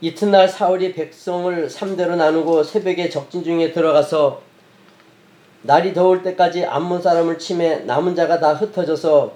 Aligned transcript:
이튿날 0.00 0.48
사울이 0.48 0.92
백성을 0.92 1.66
3대로 1.66 2.14
나누고 2.14 2.62
새벽에 2.62 3.08
적진 3.10 3.42
중에 3.42 3.72
들어가서 3.72 4.40
날이 5.62 5.92
더울 5.92 6.22
때까지 6.22 6.64
암몬 6.64 7.02
사람을 7.02 7.36
치매 7.36 7.78
남은 7.80 8.14
자가 8.14 8.38
다 8.38 8.54
흩어져서 8.54 9.34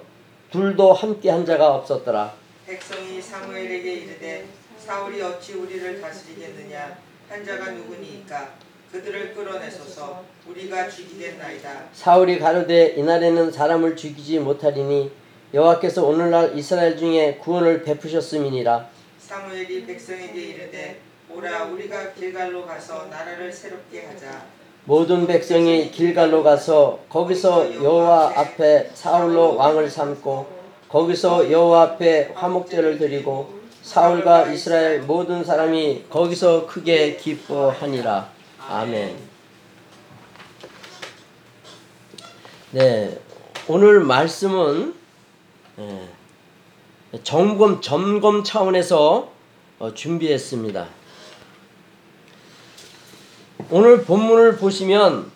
둘도 0.51 0.93
함께 0.93 1.29
한 1.29 1.45
자가 1.45 1.75
없었더라. 1.75 2.33
백성이 2.65 3.21
사무엘에게 3.21 3.93
이르되 3.93 4.45
사울이 4.79 5.21
어찌 5.21 5.55
우리를 5.55 5.99
다스리겠느냐 5.99 6.97
한 7.27 7.45
자가 7.45 7.71
누구니이까 7.71 8.53
그들을 8.93 9.33
끌어내소서 9.33 10.23
우리가 10.47 10.87
죽이겠나이다 10.87 11.69
사울이 11.91 12.39
가로되 12.39 12.93
이날에는 12.95 13.51
사람을 13.51 13.97
죽이지 13.97 14.39
못하리니 14.39 15.11
여호와께서 15.53 16.05
오늘날 16.05 16.57
이스라엘 16.57 16.95
중에 16.97 17.35
구원을 17.35 17.83
베푸셨음이니라. 17.83 18.92
사무엘이 19.33 19.87
백성에게 19.87 20.39
이르되 20.39 20.99
오라 21.27 21.63
우리가 21.63 22.13
길갈로 22.13 22.67
가서 22.67 23.07
나라를 23.07 23.51
새롭게 23.51 24.05
하자 24.05 24.45
모든 24.85 25.25
백성이 25.25 25.89
길갈로 25.89 26.43
가서 26.43 26.99
거기서 27.09 27.83
여호와 27.83 28.33
앞에 28.37 28.91
사울로 28.93 29.55
왕을 29.55 29.89
삼고 29.89 30.45
거기서 30.87 31.51
여호와 31.51 31.81
앞에 31.81 32.33
화목제를 32.35 32.99
드리고 32.99 33.59
사울과 33.81 34.51
이스라엘 34.51 35.01
모든 35.01 35.43
사람이 35.43 36.05
거기서 36.11 36.67
크게 36.67 37.17
기뻐하니라. 37.17 38.29
아멘. 38.69 39.17
네, 42.69 43.19
오늘 43.67 43.99
말씀은 44.01 44.93
예, 45.79 46.09
점검 47.21 47.81
점검 47.81 48.43
차원에서 48.43 49.31
어, 49.79 49.93
준비했습니다. 49.93 50.87
오늘 53.69 54.03
본문을 54.03 54.57
보시면 54.57 55.31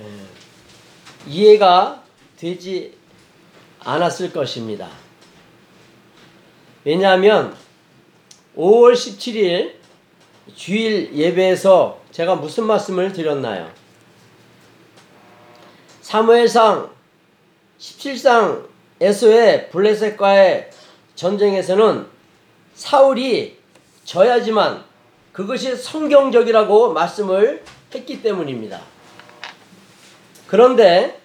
예, 0.00 1.30
이해가 1.30 2.02
되지 2.38 2.96
않았을 3.80 4.32
것입니다. 4.32 4.88
왜냐하면 6.84 7.54
5월 8.56 8.94
17일 8.94 9.74
주일 10.54 11.14
예배에서 11.14 12.00
제가 12.10 12.36
무슨 12.36 12.64
말씀을 12.64 13.12
드렸나요? 13.12 13.70
사무엘상 16.00 16.90
17상 17.78 18.71
에서의 19.02 19.68
블레셋과의 19.70 20.70
전쟁에서는 21.16 22.06
사울이 22.74 23.58
져야지만 24.04 24.84
그것이 25.32 25.74
성경적이라고 25.74 26.92
말씀을 26.92 27.64
했기 27.92 28.22
때문입니다. 28.22 28.80
그런데 30.46 31.20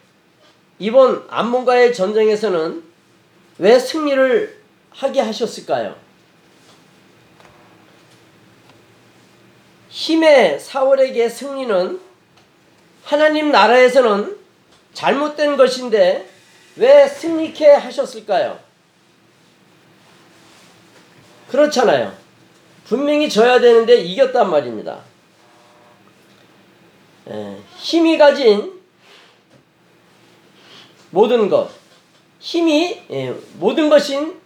이번 0.80 1.24
암몬과의 1.30 1.94
전쟁에서는 1.94 2.84
왜 3.60 3.78
승리를 3.78 4.60
하게 4.90 5.22
하셨을까요? 5.22 5.96
힘의 9.90 10.60
사울에게 10.60 11.30
승리는 11.30 12.00
하나님 13.04 13.52
나라에서는 13.52 14.36
잘못된 14.94 15.58
것인데 15.58 16.37
왜 16.78 17.08
승리케 17.08 17.68
하셨을까요? 17.72 18.60
그렇잖아요. 21.50 22.16
분명히 22.86 23.30
져야 23.30 23.60
되는데 23.60 23.96
이겼단 23.96 24.50
말입니다. 24.50 25.02
에, 27.28 27.58
힘이 27.78 28.18
가진 28.18 28.80
모든 31.10 31.50
것, 31.50 31.70
힘이 32.40 33.02
예, 33.10 33.32
모든 33.56 33.90
것인 33.90 34.40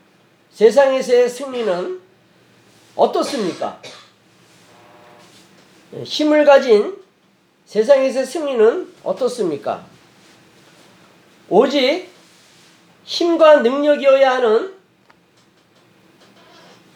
세상에서의 0.51 1.29
승리는 1.29 2.01
어떻습니까? 2.95 3.81
예, 5.93 6.03
힘을 6.03 6.45
가진 6.45 6.97
세상에서의 7.65 8.25
승리는 8.25 8.93
어떻습니까? 9.03 9.85
오직 11.49 12.10
힘과 13.03 13.57
능력이어야 13.57 14.35
하는 14.35 14.75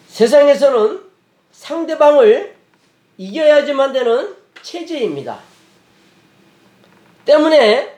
세상에서는 0.08 1.00
상대방을 1.52 2.56
이겨야지만 3.18 3.92
되는 3.92 4.34
체제입니다. 4.62 5.40
때문에 7.24 7.96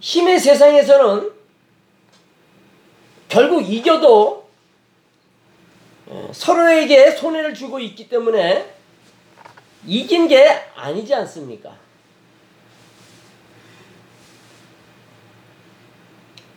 힘의 0.00 0.38
세상에서는 0.38 1.32
결국 3.28 3.62
이겨도 3.62 4.48
서로에게 6.32 7.12
손해를 7.12 7.54
주고 7.54 7.78
있기 7.78 8.08
때문에 8.08 8.74
이긴 9.86 10.28
게 10.28 10.48
아니지 10.74 11.14
않습니까? 11.14 11.76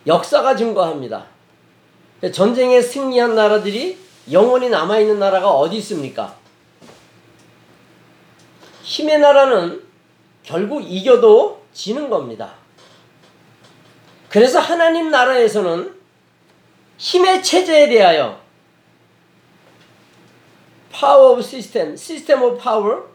역사가 0.05 0.55
증거합니다. 0.55 1.25
전쟁에 2.31 2.81
승리한 2.81 3.35
나라들이 3.35 3.97
영원히 4.31 4.69
남아있는 4.69 5.19
나라가 5.19 5.51
어디 5.51 5.77
있습니까? 5.77 6.35
힘의 8.81 9.19
나라는 9.19 9.83
결국 10.43 10.81
이겨도 10.81 11.63
지는 11.73 12.09
겁니다. 12.09 12.53
그래서 14.29 14.59
하나님 14.59 15.09
나라에서는 15.09 15.93
힘의 16.97 17.43
체제에 17.43 17.87
대하여 17.89 18.41
power 20.91 21.31
of 21.31 21.41
system, 21.41 21.95
system 21.95 22.41
of 22.41 22.57
power 22.57 23.13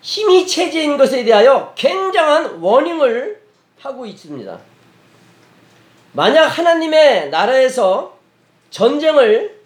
힘이 0.00 0.46
체제인 0.46 0.96
것에 0.96 1.24
대하여 1.24 1.74
굉장한 1.76 2.60
warning을 2.60 3.42
하고 3.78 4.06
있습니다. 4.06 4.69
만약 6.12 6.46
하나님의 6.46 7.30
나라에서 7.30 8.18
전쟁을 8.70 9.60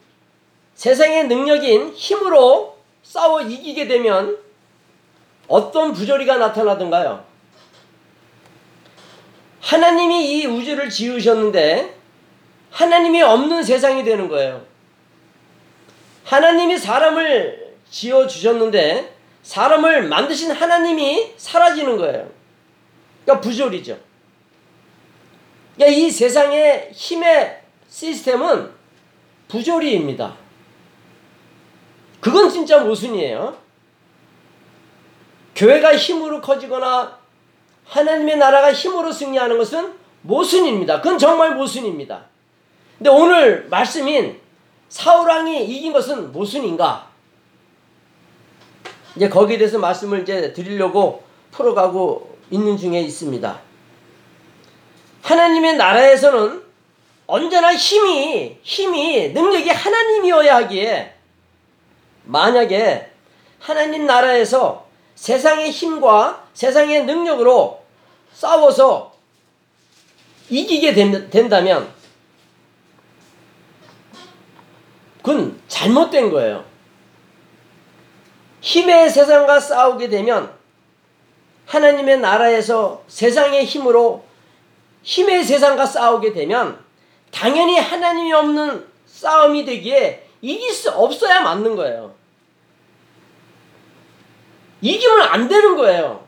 세상의 0.74 1.28
능력인 1.28 1.92
힘으로 1.94 2.76
싸워 3.02 3.40
이기게 3.40 3.86
되면 3.86 4.38
어떤 5.46 5.92
부조리가 5.92 6.36
나타나던가요? 6.36 7.24
하나님이 9.60 10.40
이 10.40 10.46
우주를 10.46 10.90
지으셨는데 10.90 11.94
하나님이 12.70 13.22
없는 13.22 13.62
세상이 13.62 14.04
되는 14.04 14.28
거예요. 14.28 14.64
하나님이 16.24 16.76
사람을 16.78 17.74
지어 17.90 18.26
주셨는데 18.26 19.14
사람을 19.42 20.08
만드신 20.08 20.50
하나님이 20.50 21.34
사라지는 21.36 21.96
거예요. 21.96 22.30
그러니까 23.24 23.40
부조리죠. 23.40 23.98
그러니까 25.74 25.98
이 25.98 26.10
세상의 26.10 26.90
힘의 26.92 27.62
시스템은 27.88 28.70
부조리입니다. 29.48 30.36
그건 32.20 32.48
진짜 32.48 32.82
모순이에요. 32.82 33.56
교회가 35.54 35.96
힘으로 35.96 36.40
커지거나 36.40 37.18
하나님의 37.84 38.38
나라가 38.38 38.72
힘으로 38.72 39.12
승리하는 39.12 39.58
것은 39.58 39.94
모순입니다. 40.22 41.00
그건 41.00 41.18
정말 41.18 41.54
모순입니다. 41.54 42.24
근데 42.98 43.10
오늘 43.10 43.68
말씀인 43.68 44.40
사울왕이 44.88 45.64
이긴 45.66 45.92
것은 45.92 46.32
모순인가? 46.32 47.08
이제 49.16 49.28
거기에 49.28 49.58
대해서 49.58 49.78
말씀을 49.78 50.22
이제 50.22 50.52
드리려고 50.52 51.22
풀어가고 51.50 52.38
있는 52.50 52.76
중에 52.76 53.00
있습니다. 53.00 53.60
하나님의 55.24 55.76
나라에서는 55.76 56.62
언제나 57.26 57.74
힘이, 57.74 58.58
힘이, 58.62 59.30
능력이 59.30 59.70
하나님이어야 59.70 60.56
하기에 60.56 61.14
만약에 62.24 63.10
하나님 63.58 64.04
나라에서 64.04 64.86
세상의 65.14 65.70
힘과 65.70 66.46
세상의 66.52 67.06
능력으로 67.06 67.82
싸워서 68.34 69.14
이기게 70.50 70.92
된다면 71.30 71.90
그건 75.22 75.58
잘못된 75.68 76.30
거예요. 76.30 76.66
힘의 78.60 79.08
세상과 79.08 79.58
싸우게 79.58 80.10
되면 80.10 80.52
하나님의 81.64 82.20
나라에서 82.20 83.02
세상의 83.08 83.64
힘으로 83.64 84.33
힘의 85.04 85.44
세상과 85.44 85.86
싸우게 85.86 86.32
되면 86.32 86.82
당연히 87.30 87.78
하나님이 87.78 88.32
없는 88.32 88.86
싸움이 89.06 89.64
되기에 89.64 90.28
이길 90.40 90.72
수 90.72 90.90
없어야 90.90 91.40
맞는 91.40 91.76
거예요. 91.76 92.14
이기면 94.80 95.20
안 95.22 95.48
되는 95.48 95.76
거예요. 95.76 96.26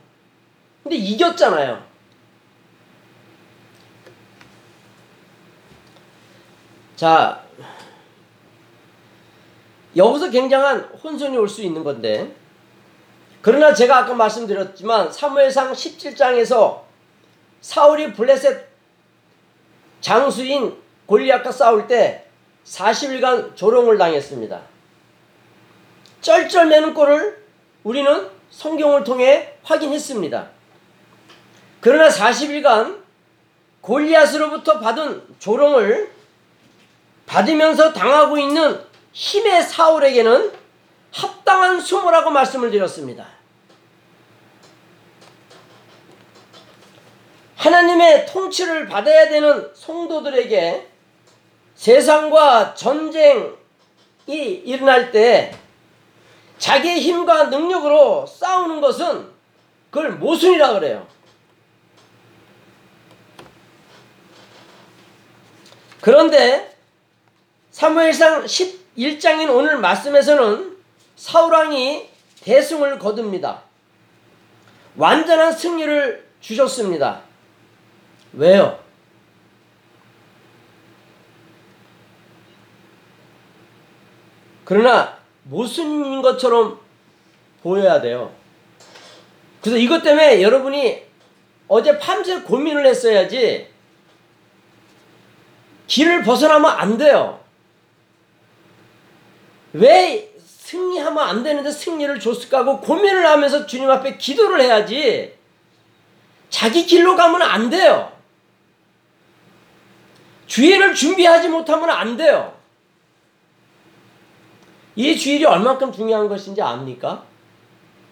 근데 0.83 0.97
이겼잖아요. 0.97 1.85
자, 6.97 7.43
여기서 9.95 10.31
굉장한 10.31 10.81
혼선이 11.03 11.37
올 11.37 11.49
수 11.49 11.63
있는 11.63 11.85
건데, 11.85 12.35
그러나 13.43 13.75
제가 13.75 13.99
아까 13.99 14.15
말씀드렸지만 14.15 15.13
사무엘상 15.13 15.73
17장에서 15.73 16.86
사울이 17.61 18.13
블레셋 18.13 18.67
장수인 20.01 20.77
골리앗과 21.07 21.51
싸울 21.53 21.87
때 21.87 22.27
40일간 22.65 23.57
조롱을 23.57 23.99
당했습니다. 23.99 24.61
쩔쩔매는 26.21 26.95
꼴을 26.95 27.45
우리는 27.85 28.29
성경을 28.51 29.05
통해 29.05 29.55
확인했습니다. 29.63 30.49
그러나 31.81 32.09
40일간 32.09 33.03
골리앗으로부터 33.81 34.81
받은 34.81 35.23
조롱을 35.39 36.11
받으면서 37.27 37.93
당하고 37.93 38.39
있는 38.39 38.81
힘의 39.13 39.63
사울에게는 39.63 40.53
합당한 41.13 41.81
수모라고 41.81 42.31
말씀을 42.31 42.71
드렸습니다. 42.71 43.27
하나님의 47.67 48.27
통치를 48.27 48.87
받아야 48.87 49.29
되는 49.29 49.73
성도들에게 49.75 50.87
세상과 51.75 52.75
전쟁이 52.75 53.53
일어날 54.65 55.11
때 55.11 55.53
자기의 56.59 57.01
힘과 57.01 57.47
능력으로 57.47 58.25
싸우는 58.25 58.81
것은 58.81 59.29
그걸 59.91 60.13
모순이라 60.13 60.75
그래요. 60.75 61.07
그런데 66.01 66.77
사무엘상 67.73 68.45
11장인 68.45 69.51
오늘 69.51 69.77
말씀에서는 69.79 70.77
사울왕이 71.17 72.09
대승을 72.43 73.01
거둡니다. 73.01 73.63
완전한 74.97 75.53
승리를 75.53 76.27
주셨습니다. 76.41 77.26
왜요? 78.37 78.79
그러나 84.65 85.17
모순인 85.45 86.23
것처럼 86.23 86.79
보여야 87.63 88.01
돼요. 88.01 88.33
그래서 89.61 89.79
이것 89.79 90.03
때문에 90.03 90.43
여러분이 90.43 91.03
어제 91.69 91.99
밤새 91.99 92.43
고민을 92.43 92.87
했어야지 92.87 93.69
길을 95.87 96.23
벗어나면 96.23 96.71
안 96.71 96.99
돼요. 96.99 97.41
왜 99.73 100.33
승리하면 100.45 101.19
안 101.19 101.43
되는데 101.43 101.71
승리를 101.71 102.19
줬을까 102.21 102.59
하고 102.59 102.81
고민을 102.81 103.25
하면서 103.25 103.67
주님 103.67 103.89
앞에 103.89 104.17
기도를 104.17 104.61
해야지 104.61 105.35
자기 106.51 106.85
길로 106.87 107.17
가면 107.17 107.41
안 107.43 107.71
돼요. 107.71 108.16
주의를 110.47 110.95
준비하지 110.95 111.49
못하면 111.49 111.91
안 111.91 112.17
돼요. 112.17 112.55
이 114.95 115.17
주일이 115.17 115.45
얼만큼 115.45 115.93
중요한 115.93 116.29
것인지 116.29 116.63
압니까? 116.63 117.25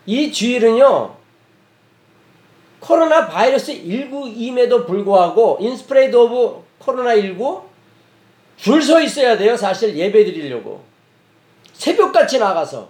이 0.06 0.30
주일은요, 0.30 1.16
코로나 2.80 3.26
바이러스 3.26 3.72
19임에도 3.72 4.86
불구하고, 4.86 5.58
in 5.60 5.75
spite 5.75 6.14
of 6.14 6.62
코로나19, 6.80 7.62
줄 8.56 8.82
서 8.82 9.00
있어야 9.00 9.36
돼요, 9.38 9.56
사실 9.56 9.96
예배 9.96 10.24
드리려고. 10.24 10.84
새벽같이 11.72 12.38
나가서. 12.38 12.88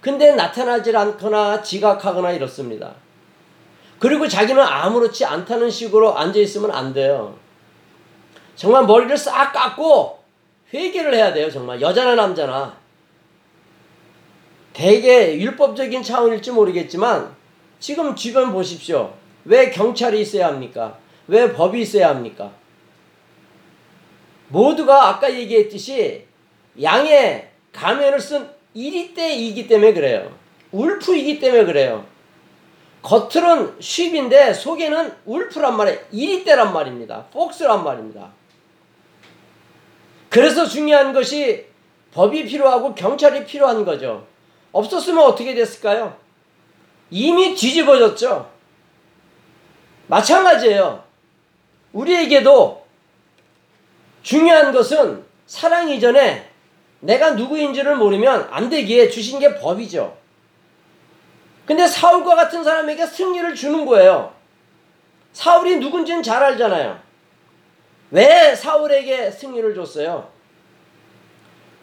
근데 0.00 0.34
나타나질 0.34 0.96
않거나 0.96 1.62
지각하거나 1.62 2.32
이렇습니다. 2.32 2.94
그리고 3.98 4.28
자기는 4.28 4.62
아무렇지 4.62 5.24
않다는 5.24 5.70
식으로 5.70 6.16
앉아있으면 6.16 6.70
안 6.70 6.92
돼요. 6.92 7.36
정말 8.56 8.84
머리를 8.86 9.16
싹 9.16 9.52
깎고 9.52 10.18
회개를 10.72 11.14
해야 11.14 11.32
돼요, 11.32 11.50
정말. 11.50 11.80
여자나 11.80 12.14
남자나. 12.14 12.76
대개 14.72 15.38
율법적인 15.38 16.02
차원일지 16.02 16.50
모르겠지만 16.50 17.34
지금 17.78 18.14
주변 18.16 18.52
보십시오. 18.52 19.14
왜 19.44 19.70
경찰이 19.70 20.20
있어야 20.20 20.48
합니까? 20.48 20.98
왜 21.28 21.52
법이 21.52 21.80
있어야 21.82 22.08
합니까? 22.08 22.52
모두가 24.48 25.08
아까 25.08 25.32
얘기했듯이 25.32 26.24
양의 26.80 27.50
가면을 27.72 28.20
쓴 28.20 28.48
1위 28.74 29.14
때이기 29.14 29.66
때문에 29.66 29.92
그래요. 29.92 30.30
울프이기 30.72 31.38
때문에 31.38 31.64
그래요. 31.64 32.04
겉으로는 33.02 33.76
쉽인데 33.80 34.52
속에는 34.52 35.12
울프란 35.24 35.76
말이에요. 35.76 36.00
1위 36.12 36.44
때란 36.44 36.72
말입니다. 36.72 37.24
폭스란 37.32 37.84
말입니다. 37.84 38.32
그래서 40.36 40.66
중요한 40.66 41.14
것이 41.14 41.64
법이 42.12 42.44
필요하고 42.44 42.94
경찰이 42.94 43.46
필요한 43.46 43.86
거죠. 43.86 44.26
없었으면 44.70 45.24
어떻게 45.24 45.54
됐을까요? 45.54 46.14
이미 47.08 47.54
뒤집어졌죠. 47.54 48.50
마찬가지예요. 50.08 51.02
우리에게도 51.94 52.84
중요한 54.22 54.72
것은 54.72 55.24
사랑 55.46 55.88
이전에 55.88 56.50
내가 57.00 57.30
누구인지를 57.30 57.96
모르면 57.96 58.48
안 58.50 58.68
되기에 58.68 59.08
주신 59.08 59.38
게 59.38 59.54
법이죠. 59.54 60.18
근데 61.64 61.86
사울과 61.86 62.34
같은 62.34 62.62
사람에게 62.62 63.06
승리를 63.06 63.54
주는 63.54 63.86
거예요. 63.86 64.34
사울이 65.32 65.76
누군지는 65.76 66.22
잘 66.22 66.44
알잖아요. 66.44 67.05
왜 68.10 68.54
사울에게 68.54 69.30
승리를 69.30 69.74
줬어요? 69.74 70.30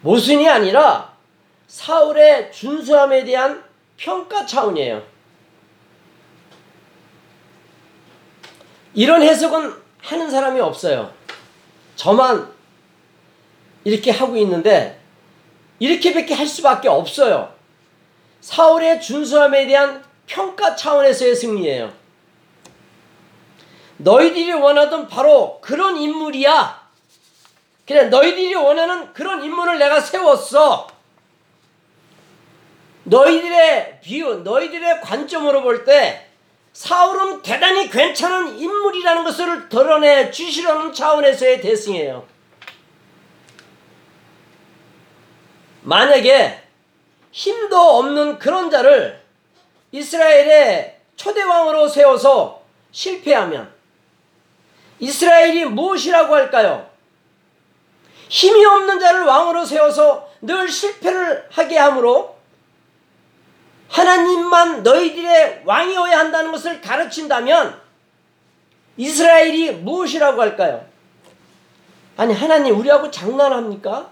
모순이 0.02 0.48
아니라 0.48 1.14
사울의 1.68 2.52
준수함에 2.52 3.24
대한 3.24 3.64
평가 3.98 4.46
차원이에요. 4.46 5.04
이런 8.94 9.22
해석은 9.24 9.74
하는 10.00 10.30
사람이 10.30 10.60
없어요. 10.60 11.14
저만 11.96 12.52
이렇게 13.84 14.12
하고 14.12 14.36
있는데 14.38 15.00
이렇게밖에 15.80 16.34
할 16.34 16.48
수밖에 16.48 16.88
없어요. 16.88 17.54
사울의 18.42 19.02
준수함에 19.02 19.66
대한 19.68 20.04
평가 20.28 20.76
차원에서의 20.76 21.36
승리예요. 21.36 22.03
너희들이 24.04 24.52
원하던 24.54 25.08
바로 25.08 25.60
그런 25.62 25.98
인물이야. 25.98 26.84
그래 27.88 28.06
너희들이 28.06 28.54
원하는 28.56 29.14
그런 29.14 29.44
인물을 29.44 29.80
내가 29.80 30.00
세웠어. 30.00 30.88
너희들의 33.06 34.00
비유, 34.02 34.36
너희들의 34.36 35.02
관점으로 35.02 35.62
볼 35.62 35.84
때 35.86 36.30
사울은 36.72 37.42
대단히 37.44 37.90
괜찮은 37.90 38.58
인물이라는 38.58 39.24
것을 39.26 39.70
드러내 39.70 40.32
주시려는 40.32 40.92
차원에서의 40.94 41.62
대승이에요. 41.62 42.26
만약에 45.82 46.64
힘도 47.32 47.78
없는 47.78 48.40
그런 48.40 48.72
자를 48.72 49.22
이스라엘의 49.92 50.98
초대왕으로 51.16 51.88
세워서 51.88 52.64
실패하면 52.92 53.73
이스라엘이 55.04 55.66
무엇이라고 55.66 56.34
할까요? 56.34 56.90
힘이 58.30 58.64
없는 58.66 59.02
자를 59.02 59.26
왕으로 59.26 59.66
세워서 59.66 60.30
늘 60.42 60.70
실패를 60.70 61.50
하게 61.52 61.78
하므로 61.78 62.38
하나님만 63.90 64.82
너희들의 64.84 65.64
왕이어야 65.66 66.18
한다는 66.18 66.54
것을 66.54 66.80
가르친다면 66.80 67.82
이스라엘이 68.96 69.74
무엇이라고 69.74 70.42
할까요? 70.42 70.86
아니 72.16 72.34
하나님 72.34 72.80
우리하고 72.80 73.12
장난합니까? 73.12 74.10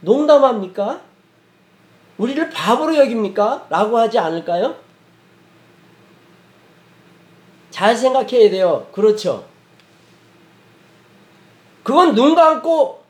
농담합니까? 0.00 1.00
우리를 2.18 2.50
바보로 2.50 2.96
여깁니까? 2.96 3.66
라고 3.68 3.98
하지 3.98 4.20
않을까요? 4.20 4.76
잘 7.72 7.96
생각해야 7.96 8.48
돼요. 8.50 8.86
그렇죠. 8.92 9.49
그건 11.82 12.14
눈 12.14 12.34
감고 12.34 13.02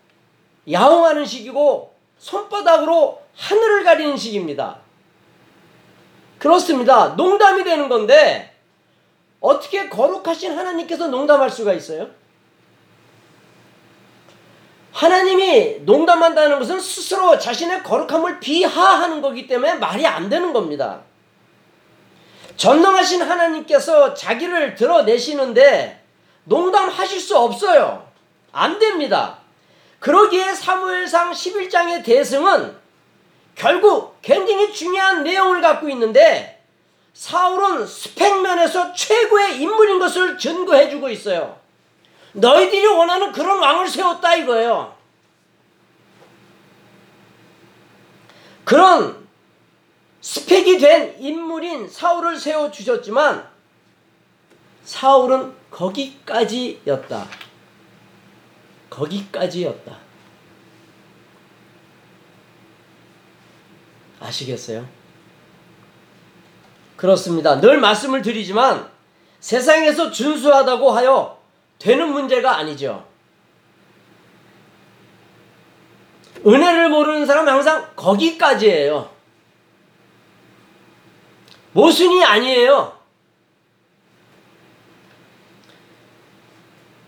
야옹하는 0.70 1.24
식이고 1.24 1.94
손바닥으로 2.18 3.20
하늘을 3.36 3.84
가리는 3.84 4.16
식입니다. 4.16 4.78
그렇습니다. 6.38 7.08
농담이 7.08 7.64
되는 7.64 7.88
건데 7.88 8.54
어떻게 9.40 9.88
거룩하신 9.88 10.56
하나님께서 10.56 11.08
농담할 11.08 11.50
수가 11.50 11.72
있어요? 11.72 12.08
하나님이 14.92 15.80
농담한다는 15.80 16.58
것은 16.58 16.78
스스로 16.80 17.38
자신의 17.38 17.82
거룩함을 17.82 18.40
비하하는 18.40 19.22
거기 19.22 19.46
때문에 19.46 19.74
말이 19.74 20.06
안 20.06 20.28
되는 20.28 20.52
겁니다. 20.52 21.00
전능하신 22.56 23.22
하나님께서 23.22 24.12
자기를 24.12 24.74
드러내시는데 24.74 26.02
농담하실 26.44 27.20
수 27.20 27.38
없어요. 27.38 28.09
안 28.52 28.78
됩니다. 28.78 29.38
그러기에 30.00 30.54
사무엘상 30.54 31.32
11장의 31.32 32.04
대승은 32.04 32.76
결국 33.54 34.16
굉장히 34.22 34.72
중요한 34.72 35.22
내용을 35.22 35.60
갖고 35.60 35.88
있는데 35.90 36.64
사울은 37.12 37.86
스펙 37.86 38.40
면에서 38.40 38.92
최고의 38.94 39.60
인물인 39.60 39.98
것을 39.98 40.38
증거해 40.38 40.88
주고 40.88 41.08
있어요. 41.10 41.58
너희들이 42.32 42.86
원하는 42.86 43.32
그런 43.32 43.58
왕을 43.58 43.88
세웠다 43.88 44.36
이거예요. 44.36 44.94
그런 48.64 49.28
스펙이 50.20 50.78
된 50.78 51.16
인물인 51.18 51.88
사울을 51.88 52.38
세워 52.38 52.70
주셨지만 52.70 53.48
사울은 54.84 55.54
거기까지였다. 55.70 57.26
거기까지였다. 58.90 59.96
아시겠어요? 64.20 64.86
그렇습니다. 66.96 67.60
늘 67.60 67.78
말씀을 67.78 68.20
드리지만 68.20 68.90
세상에서 69.38 70.10
준수하다고 70.10 70.90
하여 70.90 71.40
되는 71.78 72.12
문제가 72.12 72.58
아니죠. 72.58 73.08
은혜를 76.46 76.90
모르는 76.90 77.24
사람은 77.26 77.50
항상 77.50 77.90
거기까지예요. 77.96 79.10
모순이 81.72 82.24
아니에요. 82.24 82.98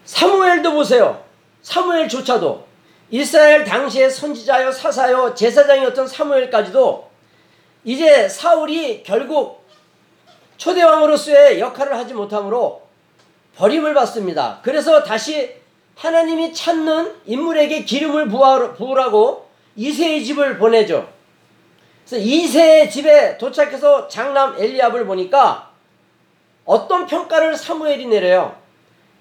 사무엘도 0.04 0.72
보세요. 0.72 1.31
사무엘조차도 1.62 2.72
이스라엘 3.10 3.64
당시의 3.64 4.10
선지자요 4.10 4.72
사사요 4.72 5.34
제사장이었던 5.34 6.06
사무엘까지도 6.06 7.10
이제 7.84 8.28
사울이 8.28 9.02
결국 9.02 9.66
초대왕으로서의 10.56 11.60
역할을 11.60 11.96
하지 11.96 12.14
못하므로 12.14 12.82
버림을 13.56 13.94
받습니다. 13.94 14.60
그래서 14.62 15.02
다시 15.02 15.54
하나님이 15.96 16.54
찾는 16.54 17.16
인물에게 17.26 17.84
기름을 17.84 18.28
부으라고 18.28 19.48
이세의 19.76 20.24
집을 20.24 20.58
보내죠. 20.58 21.08
그래서 22.06 22.24
이세의 22.24 22.90
집에 22.90 23.36
도착해서 23.38 24.08
장남 24.08 24.56
엘리압을 24.58 25.06
보니까 25.06 25.70
어떤 26.64 27.06
평가를 27.06 27.56
사무엘이 27.56 28.06
내려요. 28.06 28.56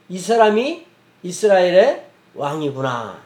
이 0.10 0.20
사람이 0.20 0.86
이스라엘의 1.24 2.11
왕이구나. 2.34 3.20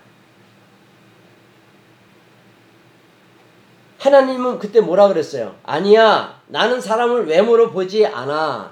하나님은 3.99 4.59
그때 4.59 4.81
뭐라 4.81 5.07
그랬어요? 5.07 5.55
아니야, 5.63 6.39
나는 6.47 6.79
사람을 6.79 7.27
외모로 7.27 7.71
보지 7.71 8.05
않아. 8.05 8.71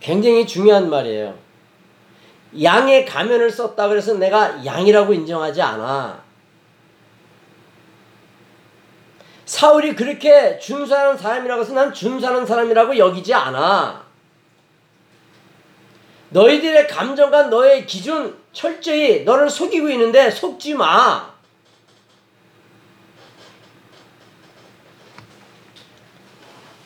굉장히 0.00 0.46
중요한 0.46 0.88
말이에요. 0.88 1.36
양의 2.62 3.04
가면을 3.04 3.50
썼다 3.50 3.88
그래서 3.88 4.14
내가 4.14 4.64
양이라고 4.64 5.12
인정하지 5.12 5.60
않아. 5.60 6.22
사울이 9.44 9.94
그렇게 9.94 10.58
준수하는 10.58 11.18
사람이라고 11.18 11.62
해서 11.62 11.74
난 11.74 11.92
준수하는 11.92 12.46
사람이라고 12.46 12.96
여기지 12.96 13.34
않아. 13.34 14.07
너희들의 16.30 16.88
감정과 16.88 17.44
너의 17.44 17.86
기준 17.86 18.36
철저히 18.52 19.24
너를 19.24 19.48
속이고 19.48 19.88
있는데 19.90 20.30
속지 20.30 20.74
마. 20.74 21.32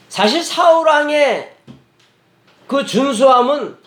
사실 0.09 0.43
사울왕의 0.43 1.57
그 2.67 2.85
준수함은 2.85 3.79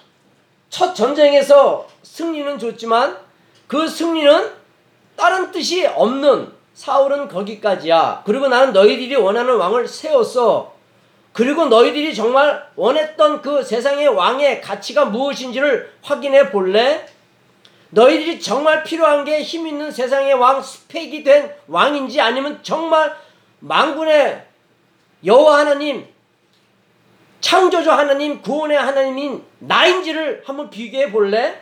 첫 0.69 0.93
전쟁에서 0.93 1.87
승리는 2.03 2.59
줬지만 2.59 3.17
그 3.67 3.87
승리는 3.87 4.51
다른 5.15 5.51
뜻이 5.51 5.85
없는 5.85 6.51
사울은 6.73 7.29
거기까지야. 7.29 8.23
그리고 8.25 8.47
나는 8.47 8.73
너희들이 8.73 9.15
원하는 9.15 9.55
왕을 9.55 9.87
세웠어. 9.87 10.74
그리고 11.35 11.65
너희들이 11.65 12.15
정말 12.15 12.65
원했던 12.77 13.41
그 13.41 13.61
세상의 13.61 14.07
왕의 14.07 14.61
가치가 14.61 15.03
무엇인지를 15.03 15.91
확인해 16.01 16.49
볼래? 16.49 17.05
너희들이 17.89 18.39
정말 18.39 18.83
필요한 18.83 19.25
게 19.25 19.43
힘 19.43 19.67
있는 19.67 19.91
세상의 19.91 20.33
왕 20.35 20.61
스펙이 20.61 21.25
된 21.25 21.53
왕인지 21.67 22.21
아니면 22.21 22.59
정말 22.63 23.13
망군의 23.59 24.45
여호와 25.25 25.59
하나님 25.59 26.07
창조주 27.41 27.91
하나님 27.91 28.41
구원의 28.41 28.77
하나님인 28.77 29.43
나인지를 29.59 30.41
한번 30.45 30.69
비교해 30.69 31.11
볼래? 31.11 31.59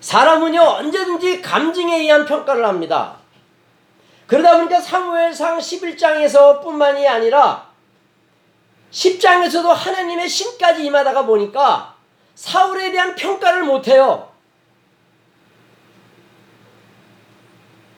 사람은요 0.00 0.60
언제든지 0.60 1.40
감정에 1.40 2.00
의한 2.00 2.26
평가를 2.26 2.66
합니다. 2.66 3.21
그러다 4.32 4.56
보니까 4.56 4.80
사무엘상 4.80 5.58
11장에서 5.58 6.62
뿐만이 6.62 7.06
아니라 7.06 7.68
10장에서도 8.90 9.66
하나님의 9.66 10.26
신까지 10.26 10.86
임하다가 10.86 11.26
보니까 11.26 11.94
사울에 12.34 12.90
대한 12.90 13.14
평가를 13.14 13.64
못해요. 13.64 14.32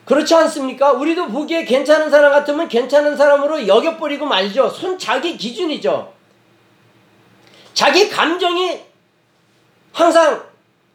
그렇지 0.06 0.34
않습니까? 0.34 0.90
우리도 0.90 1.28
보기에 1.28 1.64
괜찮은 1.64 2.10
사람 2.10 2.32
같으면 2.32 2.66
괜찮은 2.66 3.16
사람으로 3.16 3.68
여겨버리고 3.68 4.26
말죠. 4.26 4.68
손 4.68 4.98
자기 4.98 5.36
기준이죠. 5.36 6.12
자기 7.74 8.10
감정이 8.10 8.82
항상 9.92 10.42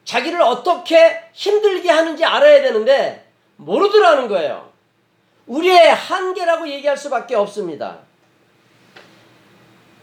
자기를 0.03 0.41
어떻게 0.41 1.17
힘들게 1.31 1.89
하는지 1.89 2.25
알아야 2.25 2.61
되는데 2.61 3.31
모르더라는 3.55 4.27
거예요. 4.27 4.68
우리의 5.49 5.93
한계라고 5.93 6.67
얘기할 6.69 6.95
수밖에 6.95 7.35
없습니다. 7.35 7.97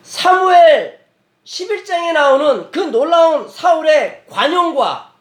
사무엘 0.03 1.01
11장에 1.45 2.13
나오는 2.13 2.71
그 2.73 2.81
놀라운 2.81 3.49
사울의 3.49 4.25
관용과 4.29 5.13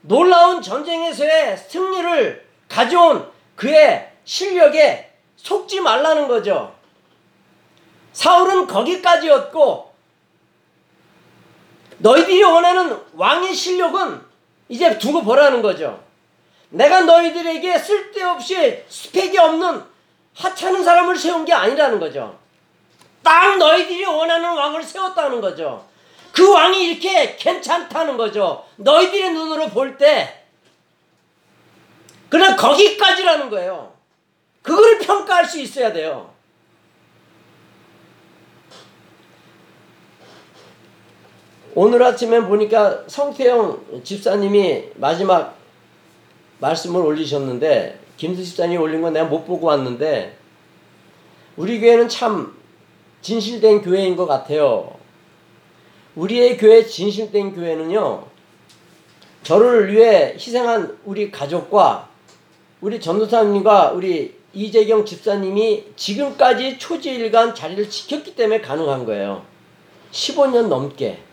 놀라운 0.00 0.62
전쟁에서의 0.62 1.58
승리를 1.58 2.48
가져온 2.68 3.30
그의 3.56 4.10
실력에 4.24 5.12
속지 5.36 5.80
말라는 5.80 6.28
거죠. 6.28 6.74
사울은 8.12 8.66
거기까지였고 8.66 9.92
너희들이 11.98 12.42
원하는 12.42 12.98
왕의 13.14 13.54
실력은 13.54 14.22
이제 14.68 14.98
두고 14.98 15.22
보라는 15.22 15.60
거죠. 15.60 16.07
내가 16.70 17.02
너희들에게 17.02 17.78
쓸데없이 17.78 18.84
스펙이 18.88 19.38
없는 19.38 19.82
하찮은 20.34 20.84
사람을 20.84 21.16
세운 21.16 21.44
게 21.44 21.52
아니라는 21.52 21.98
거죠. 21.98 22.38
딱 23.22 23.56
너희들이 23.58 24.04
원하는 24.04 24.54
왕을 24.54 24.82
세웠다는 24.82 25.40
거죠. 25.40 25.86
그 26.32 26.52
왕이 26.52 26.90
이렇게 26.90 27.36
괜찮다는 27.36 28.16
거죠. 28.16 28.64
너희들의 28.76 29.32
눈으로 29.32 29.68
볼 29.68 29.96
때. 29.98 30.44
그냥 32.28 32.56
거기까지라는 32.56 33.50
거예요. 33.50 33.92
그거를 34.62 34.98
평가할 34.98 35.46
수 35.46 35.58
있어야 35.60 35.92
돼요. 35.92 36.32
오늘 41.74 42.02
아침에 42.02 42.40
보니까 42.40 43.04
성태영 43.06 44.02
집사님이 44.04 44.90
마지막 44.96 45.57
말씀을 46.60 47.00
올리셨는데 47.00 48.00
김수 48.16 48.44
집사님이 48.44 48.78
올린 48.78 49.00
건 49.02 49.12
내가 49.12 49.26
못 49.26 49.44
보고 49.44 49.66
왔는데 49.66 50.36
우리 51.56 51.80
교회는 51.80 52.08
참 52.08 52.56
진실된 53.20 53.82
교회인 53.82 54.16
것 54.16 54.26
같아요. 54.26 54.96
우리의 56.14 56.56
교회 56.56 56.84
진실된 56.84 57.54
교회는요. 57.54 58.26
저를 59.42 59.92
위해 59.92 60.34
희생한 60.34 60.98
우리 61.04 61.30
가족과 61.30 62.08
우리 62.80 63.00
전도사님과 63.00 63.92
우리 63.92 64.36
이재경 64.52 65.04
집사님이 65.04 65.84
지금까지 65.96 66.78
초지일간 66.78 67.54
자리를 67.54 67.88
지켰기 67.90 68.34
때문에 68.34 68.60
가능한 68.60 69.04
거예요. 69.04 69.44
15년 70.12 70.68
넘게. 70.68 71.27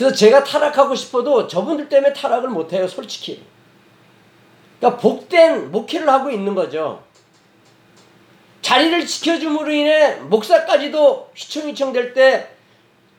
그래서 0.00 0.16
제가 0.16 0.44
타락하고 0.44 0.94
싶어도 0.94 1.46
저분들 1.46 1.90
때문에 1.90 2.14
타락을 2.14 2.48
못해요, 2.48 2.88
솔직히. 2.88 3.44
그러니까 4.78 4.98
복된 4.98 5.70
목회를 5.70 6.08
하고 6.08 6.30
있는 6.30 6.54
거죠. 6.54 7.04
자리를 8.62 9.06
지켜줌으로 9.06 9.70
인해 9.70 10.14
목사까지도 10.14 11.32
휘청휘청 11.34 11.92
될 11.92 12.14
때 12.14 12.48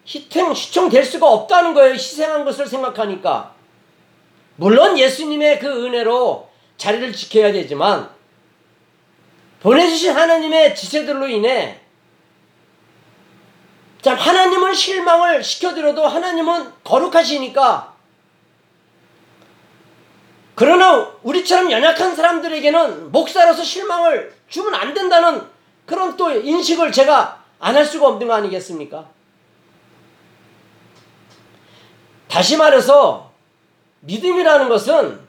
희생, 0.08 0.52
휘청될 0.52 1.06
수가 1.06 1.30
없다는 1.30 1.76
거예요. 1.76 1.94
희생한 1.94 2.46
것을 2.46 2.66
생각하니까. 2.66 3.54
물론 4.56 4.98
예수님의 4.98 5.60
그 5.60 5.86
은혜로 5.86 6.50
자리를 6.78 7.14
지켜야 7.14 7.52
되지만 7.52 8.10
보내주신 9.60 10.14
하나님의 10.14 10.76
지체들로 10.76 11.28
인해 11.28 11.81
참 14.02 14.18
하나님은 14.18 14.74
실망을 14.74 15.44
시켜드려도 15.44 16.08
하나님은 16.08 16.72
거룩하시니까 16.84 17.94
그러나 20.56 21.12
우리처럼 21.24 21.72
연약한 21.72 22.16
사람들에게는 22.16 23.12
목사로서 23.12 23.64
실망을 23.64 24.36
주면 24.50 24.76
안 24.76 24.94
된다는 24.94 25.48
그런 25.86 26.16
또 26.18 26.32
인식을 26.32 26.92
제가 26.92 27.42
안 27.60 27.76
할 27.76 27.86
수가 27.86 28.08
없는 28.08 28.28
거 28.28 28.34
아니겠습니까? 28.34 29.08
다시 32.28 32.58
말해서 32.58 33.32
믿음이라는 34.02 34.68
것은 34.68 35.20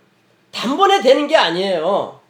단번에 0.51 1.03
되는 1.03 1.27
게 1.27 1.37
아니에요. 1.37 2.21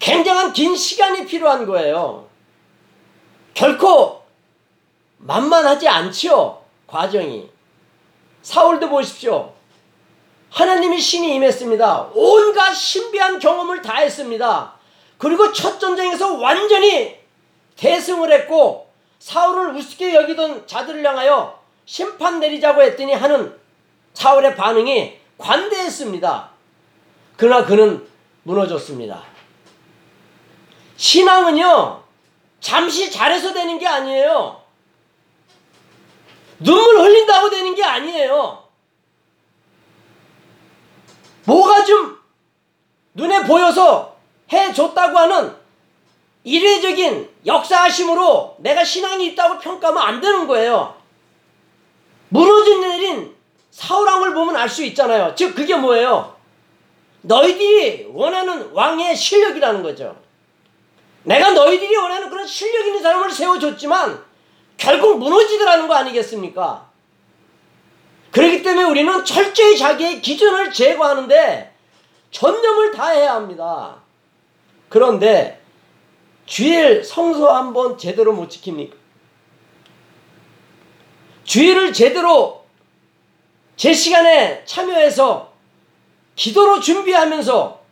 굉장한 0.00 0.52
긴 0.52 0.74
시간이 0.74 1.26
필요한 1.26 1.64
거예요. 1.64 2.26
결코 3.54 4.21
만만하지 5.22 5.88
않지요. 5.88 6.62
과정이. 6.86 7.48
사울도 8.42 8.88
보십시오. 8.88 9.52
하나님이 10.50 11.00
신이 11.00 11.34
임했습니다. 11.36 12.10
온갖 12.14 12.74
신비한 12.74 13.38
경험을 13.38 13.80
다 13.80 13.96
했습니다. 13.96 14.74
그리고 15.16 15.52
첫 15.52 15.78
전쟁에서 15.78 16.34
완전히 16.34 17.16
대승을 17.76 18.32
했고 18.32 18.90
사울을 19.18 19.74
우습게 19.76 20.14
여기던 20.14 20.66
자들을 20.66 21.04
향하여 21.06 21.58
심판 21.86 22.40
내리자고 22.40 22.82
했더니 22.82 23.14
하는 23.14 23.56
사울의 24.14 24.56
반응이 24.56 25.16
관대했습니다. 25.38 26.50
그러나 27.36 27.64
그는 27.64 28.06
무너졌습니다. 28.42 29.22
신앙은요, 30.96 32.02
잠시 32.60 33.10
잘해서 33.10 33.52
되는 33.52 33.78
게 33.78 33.86
아니에요. 33.86 34.61
눈물 36.62 36.98
흘린다고 37.00 37.50
되는 37.50 37.74
게 37.74 37.84
아니에요. 37.84 38.62
뭐가 41.44 41.84
좀 41.84 42.18
눈에 43.14 43.42
보여서 43.44 44.16
해줬다고 44.52 45.18
하는 45.18 45.54
이례적인 46.44 47.30
역사하심으로 47.46 48.56
내가 48.60 48.84
신앙이 48.84 49.26
있다고 49.28 49.58
평가하면 49.58 50.02
안 50.02 50.20
되는 50.20 50.46
거예요. 50.46 50.96
무너진 52.28 52.80
내린 52.80 53.34
사울왕을 53.70 54.34
보면 54.34 54.56
알 54.56 54.68
수 54.68 54.84
있잖아요. 54.84 55.34
즉 55.34 55.54
그게 55.54 55.74
뭐예요? 55.76 56.36
너희들이 57.22 58.08
원하는 58.12 58.70
왕의 58.72 59.16
실력이라는 59.16 59.82
거죠. 59.82 60.16
내가 61.24 61.52
너희들이 61.52 61.96
원하는 61.96 62.28
그런 62.30 62.46
실력 62.46 62.86
있는 62.86 63.00
사람을 63.00 63.30
세워줬지만 63.30 64.24
결국 64.76 65.18
무너지더라는 65.18 65.86
거 65.88 65.94
아니겠습니까? 65.94 66.90
그렇기 68.30 68.62
때문에 68.62 68.84
우리는 68.88 69.24
철저히 69.24 69.76
자기의 69.76 70.22
기준을 70.22 70.72
제거하는데 70.72 71.72
전념을 72.30 72.92
다해야 72.92 73.34
합니다. 73.34 73.96
그런데 74.88 75.60
주일 76.46 77.04
성소 77.04 77.48
한번 77.48 77.96
제대로 77.98 78.32
못 78.32 78.48
지킵니까? 78.48 78.92
주일을 81.44 81.92
제대로 81.92 82.64
제 83.76 83.92
시간에 83.92 84.64
참여해서 84.64 85.52
기도로 86.36 86.80
준비하면서 86.80 87.82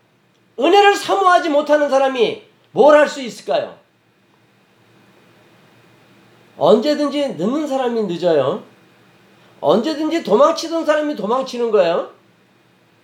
은혜를 0.58 0.94
사모하지 0.94 1.48
못하는 1.50 1.88
사람이 1.90 2.42
뭘 2.72 2.96
할 2.96 3.08
수 3.08 3.20
있을까요? 3.20 3.79
언제든지 6.60 7.36
늦는 7.36 7.66
사람이 7.66 8.02
늦어요. 8.02 8.62
언제든지 9.62 10.22
도망치던 10.22 10.84
사람이 10.84 11.16
도망치는 11.16 11.70
거예요. 11.70 12.10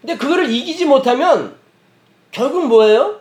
근데 0.01 0.17
그거를 0.17 0.51
이기지 0.51 0.85
못하면 0.85 1.57
결국 2.31 2.67
뭐예요? 2.67 3.19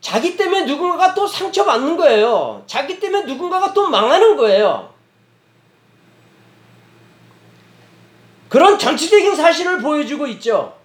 자기 0.00 0.36
때문에 0.36 0.64
누군가가 0.64 1.12
또 1.12 1.26
상처받는 1.26 1.96
거예요. 1.96 2.62
자기 2.68 3.00
때문에 3.00 3.24
누군가가 3.24 3.74
또 3.74 3.88
망하는 3.88 4.36
거예요. 4.36 4.94
그런 8.48 8.78
전체적인 8.78 9.34
사실을 9.34 9.82
보여주고 9.82 10.28
있죠. 10.28 10.78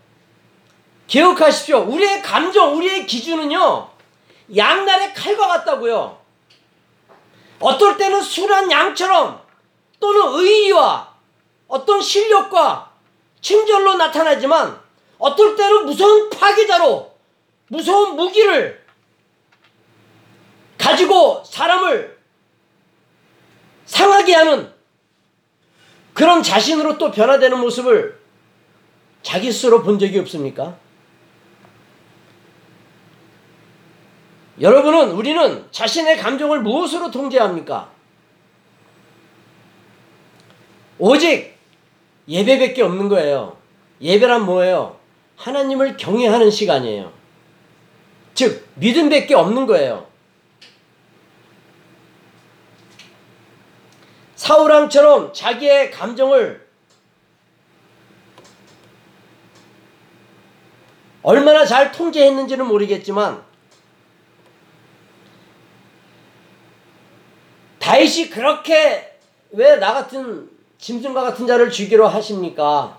기억하십시오. 1.06 1.86
우리의 1.88 2.24
감정, 2.24 2.76
우리의 2.76 3.06
기준은요, 3.06 3.88
양날의 4.56 5.14
칼과 5.14 5.48
같다고요. 5.48 6.23
어떨 7.64 7.98
때는 7.98 8.22
순한 8.22 8.70
양처럼 8.70 9.42
또는 10.00 10.40
의의와 10.40 11.14
어떤 11.70 12.02
실력과 12.02 12.92
친절로 13.40 13.96
나타나지만 13.96 14.80
어떨 15.18 15.56
때는 15.56 15.86
무서운 15.86 16.30
파괴자로 16.30 17.14
무서운 17.70 18.16
무기를 18.18 18.84
가지고 20.78 21.42
사람을 21.46 22.20
상하게 23.86 24.36
하는 24.36 24.74
그런 26.14 26.44
자신으로 26.44 26.98
또 26.98 27.12
변화되는 27.12 27.58
모습을 27.58 28.20
자기 29.22 29.52
스스로 29.54 29.82
본 29.84 29.98
적이 29.98 30.20
없습니까? 30.20 30.78
여러분은 34.62 35.12
우리는 35.12 35.66
자신의 35.72 36.18
감정을 36.18 36.62
무엇으로 36.62 37.10
통제합니까? 37.10 37.92
오직 41.00 41.58
예배밖에 42.28 42.82
없는 42.84 43.10
거예요. 43.10 43.58
예배란 44.00 44.46
뭐예요? 44.46 45.00
하나님을 45.38 45.98
경외하는 45.98 46.52
시간이에요. 46.52 47.12
즉 48.34 48.68
믿음밖에 48.76 49.34
없는 49.34 49.66
거예요. 49.66 50.08
사울왕처럼 54.36 55.34
자기의 55.34 55.92
감정을 55.92 56.68
얼마나 61.22 61.66
잘 61.66 61.92
통제했는지는 61.92 62.68
모르겠지만 62.68 63.44
다윗이 67.84 68.30
그렇게 68.30 69.12
왜 69.52 69.78
나 69.78 69.94
같은 69.94 70.50
짐승과 70.78 71.22
같은 71.22 71.46
자를 71.46 71.70
죽이려 71.70 72.08
하십니까? 72.08 72.98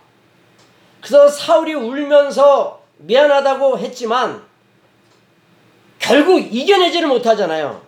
그래서 1.01 1.27
사울이 1.27 1.73
울면서 1.73 2.83
미안하다고 2.99 3.79
했지만 3.79 4.43
결국 5.99 6.39
이겨내지를 6.39 7.09
못하잖아요. 7.09 7.83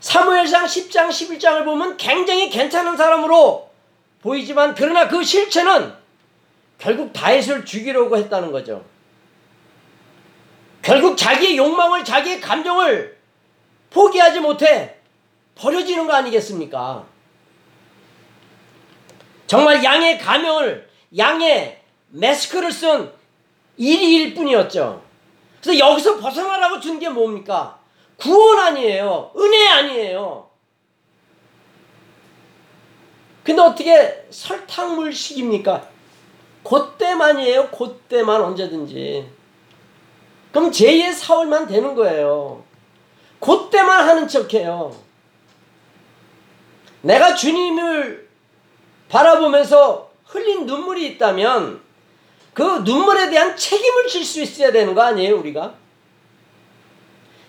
사무엘상 0.00 0.64
10장 0.64 1.08
11장을 1.10 1.62
보면 1.64 1.98
굉장히 1.98 2.48
괜찮은 2.48 2.96
사람으로 2.96 3.70
보이지만 4.22 4.74
그러나 4.74 5.08
그 5.08 5.22
실체는 5.22 5.92
결국 6.78 7.12
다윗을 7.12 7.66
죽이려고 7.66 8.16
했다는 8.16 8.50
거죠. 8.50 8.82
결국 10.82 11.16
자기의 11.16 11.56
욕망을 11.56 12.04
자기의 12.04 12.40
감정을 12.40 13.18
포기하지 13.90 14.40
못해 14.40 14.96
버려지는 15.54 16.06
거 16.06 16.14
아니겠습니까? 16.14 17.04
정말 19.46 19.82
양의 19.84 20.18
가명을 20.18 20.88
양의 21.16 21.80
마스크를 22.08 22.72
쓴 22.72 23.10
일일 23.76 24.34
뿐이었죠. 24.34 25.02
그래서 25.60 25.78
여기서 25.78 26.18
벗어나라고 26.18 26.80
준 26.80 26.98
게 26.98 27.08
뭡니까? 27.08 27.78
구원 28.16 28.58
아니에요. 28.58 29.32
은혜 29.36 29.68
아니에요. 29.68 30.48
근데 33.42 33.60
어떻게 33.62 34.26
설탕물식입니까? 34.30 35.88
그때만이에요. 36.62 37.70
그때만 37.70 38.42
언제든지. 38.42 39.26
그럼 40.52 40.70
제2의 40.70 41.12
사울만 41.12 41.66
되는 41.66 41.94
거예요. 41.94 42.64
그때만 43.38 44.08
하는 44.08 44.28
척해요. 44.28 44.96
내가 47.02 47.34
주님을 47.34 48.28
바라보면서 49.08 50.10
흘린 50.26 50.66
눈물이 50.66 51.06
있다면 51.06 51.80
그 52.52 52.62
눈물에 52.84 53.30
대한 53.30 53.56
책임을 53.56 54.06
질 54.08 54.24
수 54.24 54.42
있어야 54.42 54.70
되는 54.70 54.94
거 54.94 55.02
아니에요, 55.02 55.38
우리가? 55.38 55.74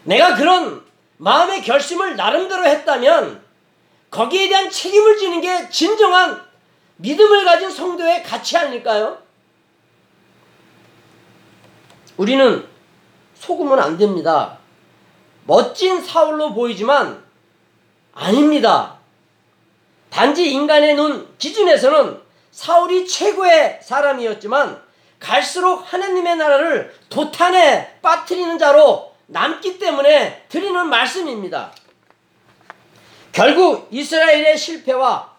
내가 0.04 0.36
그런 0.36 0.84
마음의 1.18 1.62
결심을 1.64 2.16
나름대로 2.16 2.66
했다면 2.66 3.44
거기에 4.10 4.50
대한 4.50 4.70
책임을 4.70 5.18
지는 5.18 5.42
게 5.42 5.70
진정한 5.70 6.42
믿음을 6.98 7.46
가진 7.46 7.70
성도의 7.70 8.24
가치 8.24 8.58
아닐까요? 8.58 9.22
우리는 12.18 12.71
속으면 13.42 13.80
안 13.80 13.98
됩니다. 13.98 14.60
멋진 15.46 16.02
사울로 16.02 16.54
보이지만 16.54 17.24
아닙니다. 18.14 19.00
단지 20.12 20.52
인간의 20.52 20.94
눈 20.94 21.28
기준에서는 21.40 22.22
사울이 22.52 23.08
최고의 23.08 23.80
사람이었지만 23.82 24.80
갈수록 25.20 25.82
하나님의 25.92 26.36
나라를 26.36 26.94
도탄에 27.10 28.00
빠뜨리는 28.02 28.60
자로 28.60 29.12
남기 29.26 29.80
때문에 29.80 30.46
드리는 30.48 30.88
말씀입니다. 30.88 31.74
결국 33.32 33.88
이스라엘의 33.90 34.58
실패와 34.58 35.32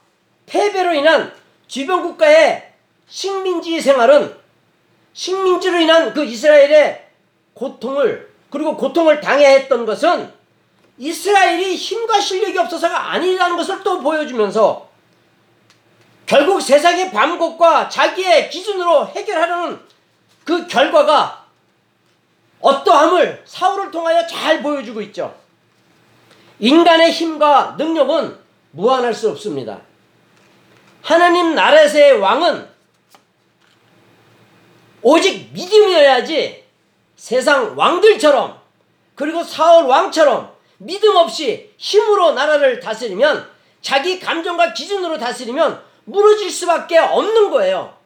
패배로 0.46 0.94
인한 0.94 1.32
주변 1.68 2.02
국가의 2.02 2.72
식민지 3.06 3.80
생활은 3.80 4.34
식민지로 5.12 5.78
인한 5.78 6.12
그 6.12 6.24
이스라엘의 6.24 7.11
고통을 7.54 8.32
그리고 8.50 8.76
고통을 8.76 9.20
당해 9.20 9.54
했던 9.54 9.86
것은 9.86 10.32
이스라엘이 10.98 11.74
힘과 11.74 12.20
실력이 12.20 12.58
없어서가 12.58 13.12
아니라는 13.12 13.56
것을 13.56 13.82
또 13.82 14.00
보여주면서 14.00 14.88
결국 16.26 16.60
세상의 16.60 17.10
반곡과 17.12 17.88
자기의 17.88 18.50
기준으로 18.50 19.08
해결하려는 19.08 19.80
그 20.44 20.66
결과가 20.66 21.46
어떠함을 22.60 23.42
사울을 23.44 23.90
통하여 23.90 24.26
잘 24.26 24.62
보여주고 24.62 25.02
있죠. 25.02 25.34
인간의 26.58 27.10
힘과 27.10 27.74
능력은 27.76 28.38
무한할 28.70 29.12
수 29.12 29.30
없습니다. 29.30 29.80
하나님 31.02 31.54
나라에서의 31.54 32.18
왕은 32.18 32.68
오직 35.02 35.52
믿음이어야지 35.52 36.61
세상 37.22 37.78
왕들처럼 37.78 38.60
그리고 39.14 39.44
사울 39.44 39.84
왕처럼 39.84 40.52
믿음 40.78 41.14
없이 41.14 41.72
힘으로 41.76 42.32
나라를 42.32 42.80
다스리면 42.80 43.48
자기 43.80 44.18
감정과 44.18 44.72
기준으로 44.72 45.18
다스리면 45.18 45.84
무너질 46.06 46.50
수밖에 46.50 46.98
없는 46.98 47.50
거예요. 47.50 47.96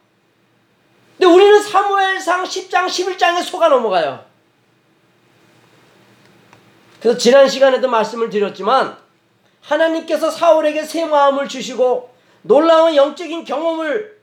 근데 1.17 1.33
우리는 1.33 1.59
사무엘상 1.59 2.43
10장 2.43 2.85
11장에 2.85 3.41
속아 3.41 3.69
넘어가요. 3.69 4.23
그래서 6.99 7.17
지난 7.17 7.49
시간에도 7.49 7.89
말씀을 7.89 8.29
드렸지만 8.29 8.99
하나님께서 9.61 10.29
사울에게 10.29 10.83
새 10.83 11.05
마음을 11.05 11.47
주시고 11.47 12.13
놀라운 12.43 12.95
영적인 12.95 13.45
경험을 13.45 14.21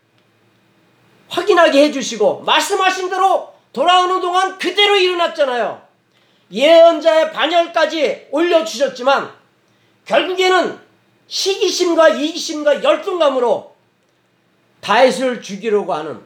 확인하게 1.31 1.83
해주시고 1.87 2.43
말씀하신 2.43 3.11
대로 3.11 3.54
돌아오는 3.75 4.21
동안 4.21 4.57
그대로 4.57 4.97
일어났잖아요. 4.97 5.83
예언자의 6.51 7.33
반열까지 7.33 8.29
올려주셨지만 8.31 9.31
결국에는 10.07 10.79
시기심과 11.27 12.11
이기심과 12.11 12.85
열등감으로 12.85 13.75
다윗을 14.81 15.43
죽이려고 15.43 15.93
하는 15.93 16.23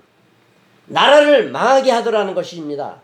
나라를 0.87 1.51
망하게 1.51 1.91
하더라는 1.93 2.35
것입니다. 2.35 3.01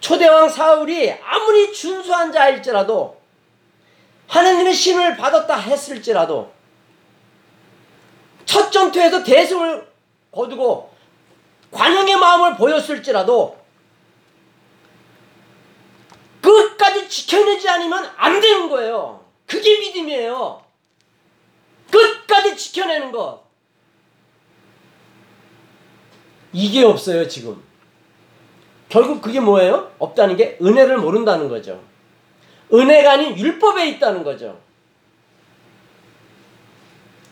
초대왕 0.00 0.48
사울이 0.48 1.12
아무리 1.12 1.72
준수한 1.72 2.32
자일지라도 2.32 3.20
하나님의 4.28 4.72
신을 4.72 5.16
받았다 5.16 5.54
했을지라도 5.56 6.50
첫 8.46 8.70
전투에서 8.70 9.22
대승을 9.22 9.86
거두고 10.30 10.87
관용의 11.70 12.16
마음을 12.16 12.56
보였을지라도 12.56 13.58
끝까지 16.40 17.08
지켜내지 17.08 17.68
않으면 17.68 18.10
안 18.16 18.40
되는 18.40 18.68
거예요. 18.68 19.24
그게 19.46 19.78
믿음이에요. 19.80 20.62
끝까지 21.90 22.56
지켜내는 22.56 23.12
것. 23.12 23.42
이게 26.52 26.84
없어요, 26.84 27.28
지금. 27.28 27.62
결국 28.88 29.20
그게 29.20 29.40
뭐예요? 29.40 29.92
없다는 29.98 30.36
게 30.36 30.58
은혜를 30.62 30.98
모른다는 30.98 31.48
거죠. 31.48 31.82
은혜가 32.72 33.12
아닌 33.12 33.36
율법에 33.36 33.88
있다는 33.90 34.24
거죠. 34.24 34.58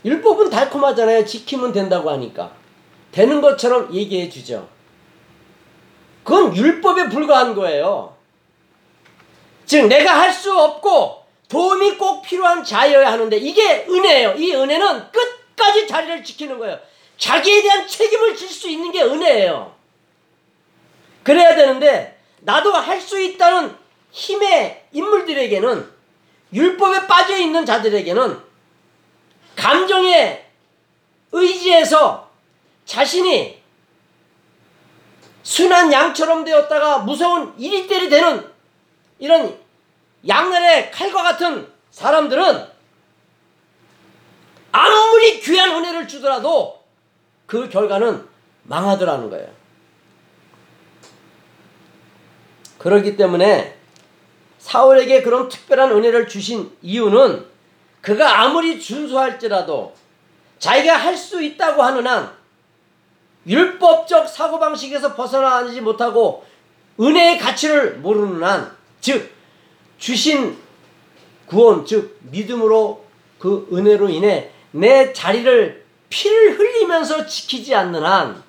율법은 0.05 0.51
달콤하잖아요. 0.51 1.25
지키면 1.25 1.73
된다고 1.73 2.11
하니까. 2.11 2.53
되는 3.13 3.41
것처럼 3.41 3.93
얘기해 3.93 4.29
주죠. 4.29 4.69
그건 6.25 6.55
율법에 6.57 7.09
불과한 7.09 7.55
거예요. 7.55 8.17
즉, 9.65 9.87
내가 9.87 10.21
할 10.21 10.33
수 10.33 10.57
없고 10.59 11.25
도움이 11.49 11.97
꼭 11.97 12.23
필요한 12.23 12.63
자여야 12.65 13.11
하는데 13.13 13.37
이게 13.37 13.87
은혜예요. 13.89 14.35
이 14.37 14.55
은혜는 14.55 15.11
끝까지 15.13 15.87
자리를 15.87 16.25
지키는 16.25 16.59
거예요. 16.59 16.79
자기에 17.19 17.63
대한 17.63 17.87
책임을 17.87 18.37
질 18.37 18.49
수 18.49 18.69
있는 18.69 18.93
게 18.93 19.03
은혜예요. 19.03 19.75
그래야 21.23 21.55
되는데 21.55 22.19
나도 22.41 22.73
할 22.73 23.01
수 23.01 23.21
있다는 23.21 23.75
힘의 24.13 24.85
인물들에게는 24.93 25.91
율법에 26.53 27.07
빠져 27.07 27.37
있는 27.37 27.65
자들에게는 27.67 28.41
감정의 29.57 30.45
의지에서 31.33 32.26
자신이 32.87 33.61
순한 35.43 35.93
양처럼 35.93 36.45
되었다가 36.45 37.01
무서운 37.01 37.55
이리때리 37.59 38.09
되는 38.09 38.49
이런 39.19 39.59
양날의 40.27 40.91
칼과 40.91 41.23
같은 41.23 41.69
사람들은 41.91 42.67
아무리 44.73 45.41
귀한 45.41 45.71
은혜를 45.71 46.09
주더라도 46.09 46.83
그 47.47 47.69
결과는 47.69 48.27
망하더라는 48.65 49.31
거예요. 49.31 49.49
그렇기 52.79 53.17
때문에 53.17 53.77
사울에게 54.59 55.23
그런 55.23 55.49
특별한 55.49 55.93
은혜를 55.93 56.29
주신 56.29 56.77
이유는 56.83 57.47
그가 58.03 58.43
아무리 58.43 58.81
준수할지라도 58.81 59.95
자기가 60.59 60.97
할 60.97 61.17
수 61.17 61.43
있다고 61.43 61.83
하는 61.83 62.07
한 62.07 62.36
율법적 63.47 64.29
사고방식에서 64.29 65.15
벗어나지 65.15 65.81
못하고 65.81 66.45
은혜의 66.99 67.39
가치를 67.39 67.99
모르는 67.99 68.43
한, 68.43 68.77
즉, 69.01 69.33
주신 69.99 70.57
구원, 71.47 71.85
즉, 71.87 72.19
믿음으로 72.23 73.05
그 73.39 73.69
은혜로 73.73 74.09
인해 74.09 74.51
내 74.73 75.13
자리를 75.13 75.85
피를 76.09 76.59
흘리면서 76.59 77.27
지키지 77.27 77.75
않는 77.75 78.05
한, 78.05 78.43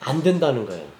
안 0.00 0.22
된다는 0.22 0.66
거예요. 0.66 0.91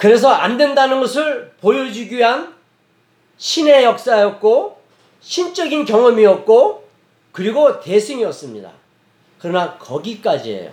그래서 0.00 0.30
안 0.30 0.56
된다는 0.56 0.98
것을 0.98 1.52
보여주기 1.60 2.16
위한 2.16 2.54
신의 3.36 3.84
역사였고, 3.84 4.80
신적인 5.20 5.84
경험이었고, 5.84 6.88
그리고 7.32 7.80
대승이었습니다. 7.80 8.72
그러나 9.38 9.76
거기까지예요. 9.76 10.72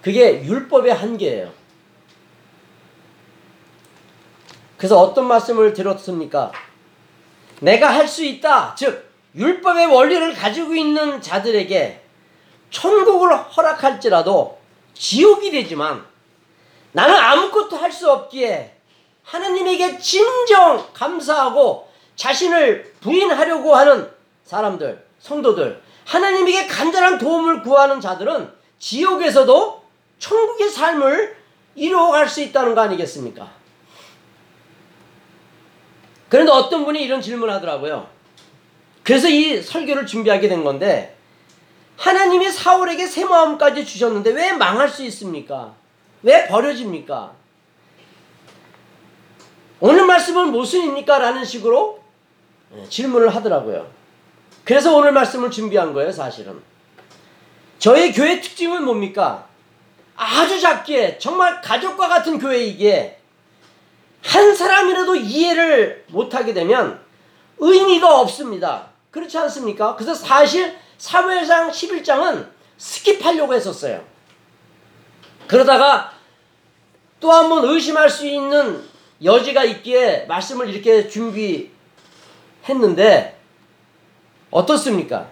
그게 0.00 0.42
율법의 0.42 0.94
한계예요. 0.94 1.52
그래서 4.78 4.98
어떤 4.98 5.26
말씀을 5.26 5.74
들었습니까? 5.74 6.50
내가 7.60 7.92
할 7.92 8.08
수 8.08 8.24
있다. 8.24 8.74
즉, 8.74 9.06
율법의 9.36 9.88
원리를 9.88 10.32
가지고 10.32 10.74
있는 10.74 11.20
자들에게 11.20 12.00
천국을 12.70 13.36
허락할지라도 13.36 14.58
지옥이 14.94 15.50
되지만 15.50 16.13
나는 16.94 17.14
아무것도 17.14 17.76
할 17.76 17.90
수 17.92 18.10
없기에 18.10 18.72
하나님에게 19.24 19.98
진정 19.98 20.86
감사하고 20.92 21.88
자신을 22.16 22.94
부인하려고 23.00 23.74
하는 23.74 24.10
사람들, 24.44 25.04
성도들, 25.18 25.80
하나님에게 26.06 26.66
간절한 26.66 27.18
도움을 27.18 27.62
구하는 27.62 28.00
자들은 28.00 28.50
지옥에서도 28.78 29.82
천국의 30.18 30.70
삶을 30.70 31.36
이루어갈 31.74 32.28
수 32.28 32.40
있다는 32.42 32.74
거 32.74 32.82
아니겠습니까? 32.82 33.50
그런데 36.28 36.52
어떤 36.52 36.84
분이 36.84 37.02
이런 37.02 37.20
질문을 37.20 37.52
하더라고요. 37.54 38.08
그래서 39.02 39.28
이 39.28 39.60
설교를 39.60 40.06
준비하게 40.06 40.48
된 40.48 40.62
건데 40.64 41.16
하나님이 41.96 42.50
사울에게 42.50 43.06
새 43.06 43.24
마음까지 43.24 43.84
주셨는데 43.84 44.30
왜 44.30 44.52
망할 44.52 44.88
수 44.88 45.02
있습니까? 45.04 45.74
왜 46.24 46.46
버려집니까? 46.46 47.32
오늘 49.80 50.06
말씀은 50.06 50.50
무슨 50.52 50.80
입니까? 50.80 51.18
라는 51.18 51.44
식으로 51.44 52.02
예, 52.74 52.88
질문을 52.88 53.34
하더라고요. 53.34 53.86
그래서 54.64 54.96
오늘 54.96 55.12
말씀을 55.12 55.50
준비한 55.50 55.92
거예요, 55.92 56.10
사실은. 56.10 56.62
저희 57.78 58.10
교회 58.12 58.40
특징은 58.40 58.84
뭡니까? 58.84 59.46
아주 60.16 60.58
작게, 60.58 61.18
정말 61.18 61.60
가족과 61.60 62.08
같은 62.08 62.38
교회이기에 62.38 63.18
한 64.22 64.54
사람이라도 64.54 65.16
이해를 65.16 66.06
못하게 66.08 66.54
되면 66.54 67.00
의미가 67.58 68.20
없습니다. 68.20 68.88
그렇지 69.10 69.36
않습니까? 69.36 69.94
그래서 69.96 70.14
사실 70.14 70.74
사무엘상 70.96 71.70
11장은 71.70 72.48
스킵하려고 72.78 73.52
했었어요. 73.52 74.02
그러다가 75.46 76.13
또 77.24 77.32
한 77.32 77.48
번 77.48 77.64
의심할 77.64 78.10
수 78.10 78.26
있는 78.26 78.86
여지가 79.22 79.64
있기에 79.64 80.26
말씀을 80.26 80.68
이렇게 80.68 81.08
준비했는데 81.08 81.70
어떻습니까? 84.50 85.30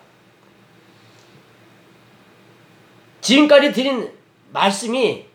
지금까지 3.20 3.72
드린 3.72 4.11
말씀이 4.52 5.26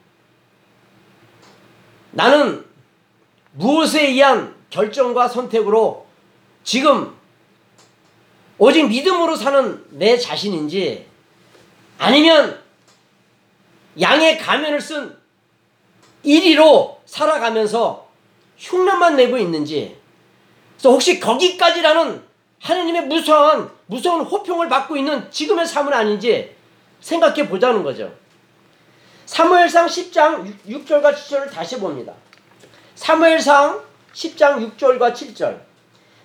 나는 2.09 2.65
무엇에 3.51 4.07
의한 4.07 4.55
결정과 4.71 5.27
선택으로 5.27 6.07
지금 6.63 7.15
오직 8.57 8.87
믿음으로 8.87 9.35
사는 9.35 9.85
내 9.91 10.17
자신인지 10.17 11.05
아니면 11.99 12.59
양의 14.01 14.39
가면을 14.39 14.81
쓴 14.81 15.16
1위로 16.27 16.97
살아가면서 17.05 18.05
흉내만 18.57 19.15
내고 19.15 19.37
있는지 19.37 19.97
그래서 20.73 20.91
혹시 20.91 21.19
거기까지라는 21.19 22.21
하나님의 22.61 23.05
무서운 23.05 23.69
무서운 23.85 24.21
호평을 24.21 24.67
받고 24.67 24.97
있는 24.97 25.31
지금의 25.31 25.65
삶은 25.65 25.93
아닌지 25.93 26.55
생각해 26.99 27.47
보자는 27.47 27.83
거죠. 27.83 28.11
사무엘상 29.25 29.87
10장 29.87 30.53
6, 30.67 30.85
절과 30.85 31.11
7절을 31.11 31.51
다시 31.51 31.79
봅니다. 31.79 32.13
사무엘상 32.95 33.81
10장 34.13 34.77
6절과 34.77 35.13
7절 35.13 35.59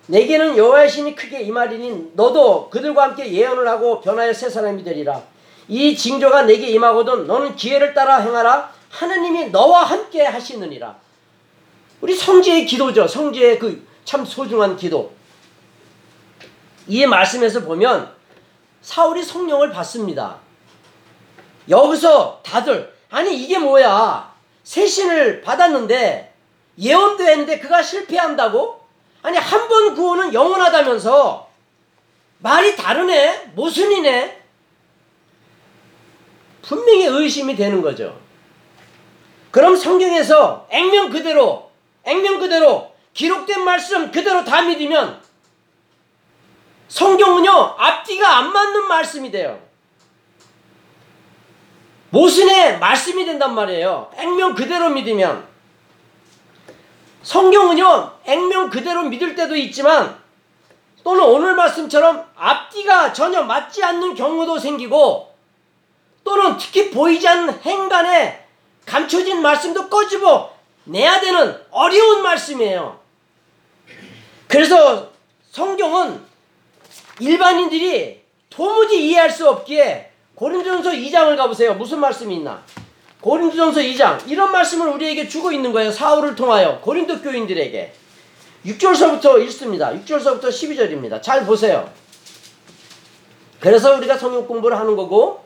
내게는 0.07 0.57
여호와의 0.57 0.89
신이 0.89 1.15
크게 1.15 1.41
임하리니 1.41 2.11
너도 2.13 2.69
그들과 2.69 3.03
함께 3.03 3.31
예언을 3.31 3.67
하고 3.67 4.01
변화의 4.01 4.33
새 4.33 4.49
사람이 4.49 4.83
되리라. 4.83 5.21
이 5.67 5.95
징조가 5.95 6.43
내게 6.43 6.67
임하거든 6.67 7.25
너는 7.27 7.55
기회를 7.55 7.93
따라 7.93 8.17
행하라. 8.17 8.71
하나님이 9.03 9.49
너와 9.49 9.83
함께 9.85 10.23
하시느니라. 10.23 10.95
우리 12.01 12.15
성지의 12.15 12.65
기도죠. 12.67 13.07
성지의 13.07 13.57
그 13.59 13.93
참 14.05 14.25
소중한 14.25 14.75
기도. 14.75 15.13
이 16.87 17.05
말씀에서 17.05 17.61
보면 17.61 18.13
사울이 18.81 19.23
성령을 19.23 19.71
받습니다. 19.71 20.37
여기서 21.69 22.41
다들 22.43 22.93
아니 23.09 23.33
이게 23.41 23.57
뭐야? 23.57 24.33
새신을 24.63 25.41
받았는데 25.41 26.33
예언도 26.77 27.23
했는데 27.23 27.59
그가 27.59 27.81
실패한다고? 27.81 28.83
아니 29.21 29.37
한 29.37 29.69
번 29.69 29.95
구원은 29.95 30.33
영원하다면서 30.33 31.49
말이 32.39 32.75
다르네? 32.75 33.51
모순이네? 33.55 34.41
분명히 36.61 37.05
의심이 37.05 37.55
되는 37.55 37.81
거죠. 37.81 38.19
그럼 39.53 39.75
성경에서 39.75 40.65
액면 40.71 41.11
그대로 41.11 41.69
액면 42.05 42.39
그대로 42.39 42.91
기록된 43.13 43.63
말씀 43.63 44.11
그대로 44.11 44.43
다 44.43 44.63
믿으면 44.63 45.21
성경은요 46.87 47.51
앞뒤가 47.51 48.37
안 48.37 48.51
맞는 48.51 48.87
말씀이 48.87 49.29
돼요. 49.29 49.61
모순의 52.09 52.79
말씀이 52.79 53.25
된단 53.25 53.53
말이에요. 53.53 54.09
액면 54.17 54.55
그대로 54.55 54.89
믿으면 54.89 55.47
성경은요 57.21 58.11
액면 58.25 58.71
그대로 58.71 59.03
믿을 59.03 59.35
때도 59.35 59.55
있지만 59.55 60.17
또는 61.03 61.23
오늘 61.25 61.53
말씀처럼 61.53 62.27
앞뒤가 62.35 63.13
전혀 63.13 63.43
맞지 63.43 63.83
않는 63.83 64.15
경우도 64.15 64.57
생기고 64.57 65.31
또는 66.23 66.57
특히 66.57 66.89
보이지 66.89 67.27
않는 67.27 67.61
행간에 67.61 68.42
감춰진 68.85 69.41
말씀도 69.41 69.89
꺼집어 69.89 70.53
내야 70.85 71.19
되는 71.19 71.55
어려운 71.71 72.21
말씀이에요. 72.21 72.99
그래서 74.47 75.11
성경은 75.51 76.21
일반인들이 77.19 78.21
도무지 78.49 79.07
이해할 79.07 79.29
수 79.29 79.49
없기에 79.49 80.11
고린도전서 80.35 80.91
2장을 80.91 81.35
가보세요. 81.37 81.75
무슨 81.75 81.99
말씀이 81.99 82.35
있나? 82.35 82.63
고린도전서 83.21 83.79
2장 83.81 84.29
이런 84.29 84.51
말씀을 84.51 84.87
우리에게 84.89 85.27
주고 85.27 85.51
있는 85.51 85.71
거예요. 85.71 85.91
사울을 85.91 86.35
통하여 86.35 86.79
고린도 86.81 87.21
교인들에게 87.21 87.93
6절서부터 88.65 89.41
읽습니다. 89.43 89.91
6절서부터 89.93 90.45
12절입니다. 90.45 91.21
잘 91.21 91.45
보세요. 91.45 91.89
그래서 93.59 93.95
우리가 93.95 94.17
성경 94.17 94.45
공부를 94.45 94.77
하는 94.77 94.95
거고 94.95 95.45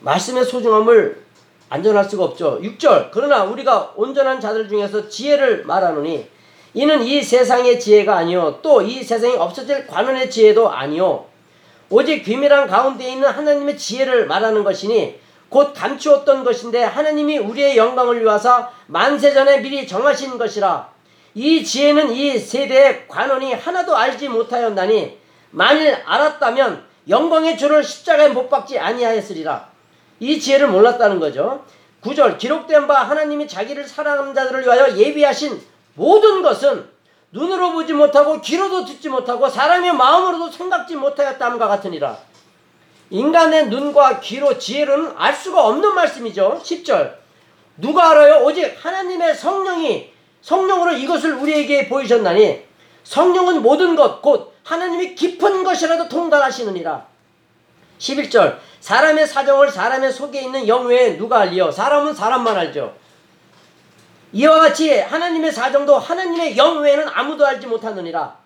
말씀의 0.00 0.44
소중함을 0.44 1.27
안전할 1.68 2.04
수가 2.04 2.24
없죠. 2.24 2.60
6절. 2.62 3.10
그러나 3.12 3.44
우리가 3.44 3.92
온전한 3.96 4.40
자들 4.40 4.68
중에서 4.68 5.08
지혜를 5.08 5.64
말하노니 5.64 6.28
이는 6.74 7.02
이 7.02 7.22
세상의 7.22 7.80
지혜가 7.80 8.16
아니요 8.16 8.60
또 8.62 8.82
이 8.82 9.02
세상에 9.02 9.34
없어질 9.36 9.86
관원의 9.86 10.30
지혜도 10.30 10.70
아니요. 10.70 11.26
오직 11.90 12.22
비밀한 12.22 12.66
가운데 12.66 13.10
있는 13.10 13.28
하나님의 13.28 13.76
지혜를 13.78 14.26
말하는 14.26 14.62
것이니 14.64 15.18
곧 15.48 15.72
감추었던 15.74 16.44
것인데 16.44 16.84
하나님이 16.84 17.38
우리의 17.38 17.76
영광을 17.76 18.22
위하사 18.22 18.70
만세 18.86 19.32
전에 19.32 19.60
미리 19.60 19.86
정하신 19.86 20.36
것이라. 20.36 20.88
이 21.34 21.64
지혜는 21.64 22.10
이 22.12 22.38
세대의 22.38 23.08
관원이 23.08 23.54
하나도 23.54 23.96
알지 23.96 24.28
못하였나니 24.28 25.18
만일 25.50 25.96
알았다면 26.04 26.84
영광의 27.08 27.56
주를 27.56 27.82
십자가에 27.82 28.28
못 28.28 28.50
박지 28.50 28.78
아니하였으리라 28.78 29.68
이 30.20 30.40
지혜를 30.40 30.68
몰랐다는 30.68 31.20
거죠 31.20 31.64
9절 32.02 32.38
기록된 32.38 32.86
바 32.86 33.02
하나님이 33.02 33.48
자기를 33.48 33.86
사랑하는 33.86 34.34
자들을 34.34 34.62
위하여 34.62 34.96
예비하신 34.96 35.60
모든 35.94 36.42
것은 36.42 36.88
눈으로 37.32 37.72
보지 37.72 37.92
못하고 37.92 38.40
귀로도 38.40 38.84
듣지 38.84 39.08
못하고 39.08 39.48
사람의 39.48 39.92
마음으로도 39.92 40.50
생각지 40.50 40.96
못하였다함과 40.96 41.68
같으니라. 41.68 42.16
인간의 43.10 43.68
눈과 43.68 44.20
귀로 44.20 44.58
지혜로는 44.58 45.14
알 45.16 45.34
수가 45.34 45.66
없는 45.66 45.94
말씀이죠. 45.94 46.60
10절. 46.62 47.14
누가 47.76 48.10
알아요? 48.10 48.44
오직 48.44 48.76
하나님의 48.80 49.34
성령이 49.34 50.12
성령으로 50.40 50.92
이것을 50.92 51.34
우리에게 51.34 51.88
보이셨나니 51.88 52.62
성령은 53.04 53.62
모든 53.62 53.96
것 53.96 54.22
곧 54.22 54.54
하나님이 54.64 55.14
깊은 55.14 55.64
것이라도 55.64 56.08
통달하시느니라. 56.08 57.06
11절. 57.98 58.58
사람의 58.80 59.26
사정을 59.26 59.70
사람의 59.70 60.12
속에 60.12 60.42
있는 60.42 60.66
영 60.68 60.86
외에 60.86 61.16
누가 61.16 61.40
알리요? 61.40 61.70
사람은 61.70 62.14
사람만 62.14 62.56
알죠. 62.56 62.94
이와 64.32 64.60
같이 64.60 64.98
하나님의 64.98 65.52
사정도 65.52 65.98
하나님의 65.98 66.56
영 66.56 66.80
외에는 66.80 67.06
아무도 67.12 67.46
알지 67.46 67.66
못하느니라. 67.66 68.36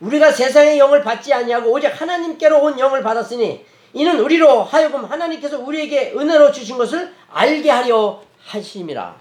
우리가 0.00 0.30
세상의 0.30 0.78
영을 0.78 1.02
받지 1.02 1.32
아니하고 1.32 1.70
오직 1.70 1.88
하나님께로 1.88 2.62
온 2.62 2.78
영을 2.78 3.02
받았으니 3.02 3.64
이는 3.92 4.20
우리로 4.20 4.62
하여금 4.64 5.04
하나님께서 5.04 5.58
우리에게 5.58 6.14
은혜로 6.16 6.52
주신 6.52 6.76
것을 6.76 7.12
알게 7.32 7.70
하려 7.70 8.20
하심이라. 8.44 9.14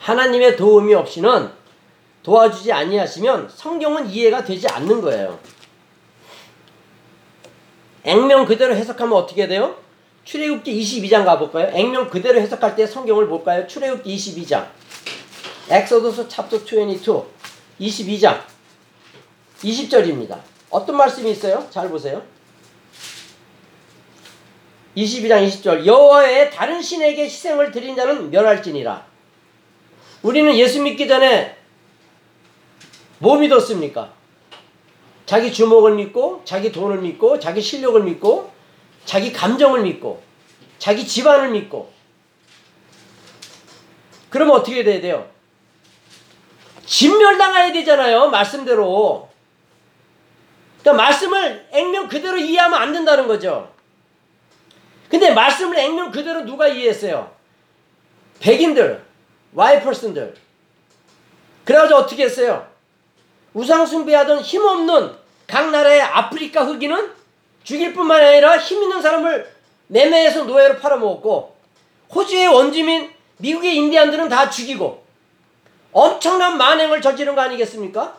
하나님의 0.00 0.56
도움이 0.56 0.94
없이는 0.94 1.50
도와주지 2.22 2.72
아니하시면 2.72 3.50
성경은 3.54 4.08
이해가 4.08 4.44
되지 4.44 4.66
않는 4.68 5.00
거예요. 5.00 5.38
액면 8.06 8.46
그대로 8.46 8.74
해석하면 8.74 9.12
어떻게 9.14 9.48
돼요? 9.48 9.76
출애굽기 10.24 10.80
22장 10.80 11.24
가볼까요? 11.24 11.70
액면 11.74 12.08
그대로 12.08 12.40
해석할 12.40 12.76
때 12.76 12.86
성경을 12.86 13.26
볼까요? 13.26 13.66
출애굽기 13.66 14.16
22장. 14.16 14.68
Exodus 15.68 16.28
chapter 16.28 16.56
22 16.58 17.24
22장 17.80 18.40
20절입니다. 19.58 20.38
어떤 20.70 20.96
말씀이 20.96 21.30
있어요? 21.32 21.66
잘 21.70 21.88
보세요. 21.88 22.22
22장 24.96 25.46
20절 25.46 25.84
여호와 25.84 26.32
외에 26.32 26.52
다른 26.52 26.80
신에게 26.80 27.24
희생을 27.24 27.72
드린 27.72 27.96
자는 27.96 28.30
멸할지니라. 28.30 29.04
우리는 30.22 30.56
예수 30.56 30.80
믿기 30.80 31.08
전에 31.08 31.56
뭐 33.18 33.36
믿었습니까? 33.36 34.15
자기 35.26 35.52
주먹을 35.52 35.96
믿고 35.96 36.42
자기 36.44 36.70
돈을 36.72 36.98
믿고 36.98 37.38
자기 37.40 37.60
실력을 37.60 38.00
믿고 38.02 38.52
자기 39.04 39.32
감정을 39.32 39.82
믿고 39.82 40.22
자기 40.78 41.06
집안을 41.06 41.50
믿고 41.50 41.92
그러면 44.30 44.56
어떻게 44.56 44.84
돼야 44.84 45.00
돼요? 45.00 45.28
진멸당해야 46.84 47.72
되잖아요. 47.72 48.28
말씀대로. 48.28 49.28
그러니까 50.80 51.02
말씀을 51.04 51.68
액면 51.72 52.06
그대로 52.06 52.36
이해하면 52.38 52.80
안 52.80 52.92
된다는 52.92 53.26
거죠. 53.26 53.72
근데 55.08 55.32
말씀을 55.32 55.76
액면 55.78 56.10
그대로 56.12 56.44
누가 56.44 56.68
이해했어요? 56.68 57.34
백인들, 58.40 59.04
와이퍼슨들. 59.54 60.36
그래가지고 61.64 62.00
어떻게 62.00 62.24
했어요? 62.24 62.68
우상숭배하던 63.54 64.40
힘없는 64.40 65.15
각 65.46 65.70
나라의 65.70 66.00
아프리카 66.00 66.64
흑인은 66.64 67.12
죽일 67.64 67.92
뿐만 67.92 68.22
아니라 68.22 68.58
힘 68.58 68.82
있는 68.82 69.00
사람을 69.00 69.52
매매해서 69.88 70.44
노예로 70.44 70.78
팔아먹었고 70.78 71.56
호주의 72.14 72.46
원주민, 72.46 73.12
미국의 73.38 73.76
인디안들은 73.76 74.28
다 74.28 74.48
죽이고 74.48 75.04
엄청난 75.92 76.58
만행을 76.58 77.00
저지른 77.00 77.34
거 77.34 77.40
아니겠습니까? 77.42 78.18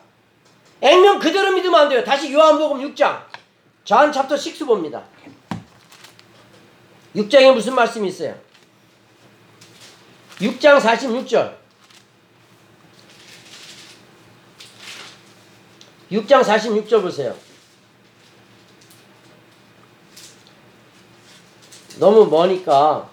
액면 0.81 1.19
그대로 1.19 1.51
믿으면 1.51 1.79
안 1.79 1.89
돼요. 1.89 2.03
다시 2.03 2.31
요한복음 2.31 2.79
6장. 2.81 3.21
좌한 3.83 4.11
챕터 4.11 4.35
6 4.35 4.65
봅니다. 4.65 5.03
6장에 7.15 7.53
무슨 7.53 7.73
말씀이 7.73 8.07
있어요? 8.07 8.35
6장 10.39 10.79
46절. 10.79 11.66
6장 16.11 16.41
46절 16.41 17.01
보세요. 17.01 17.35
너무 21.99 22.25
머니까 22.27 23.09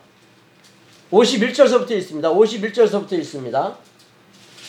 51절서부터 1.11 1.93
있습니다. 1.93 2.31
51절서부터 2.31 3.13
있습니다. 3.15 3.77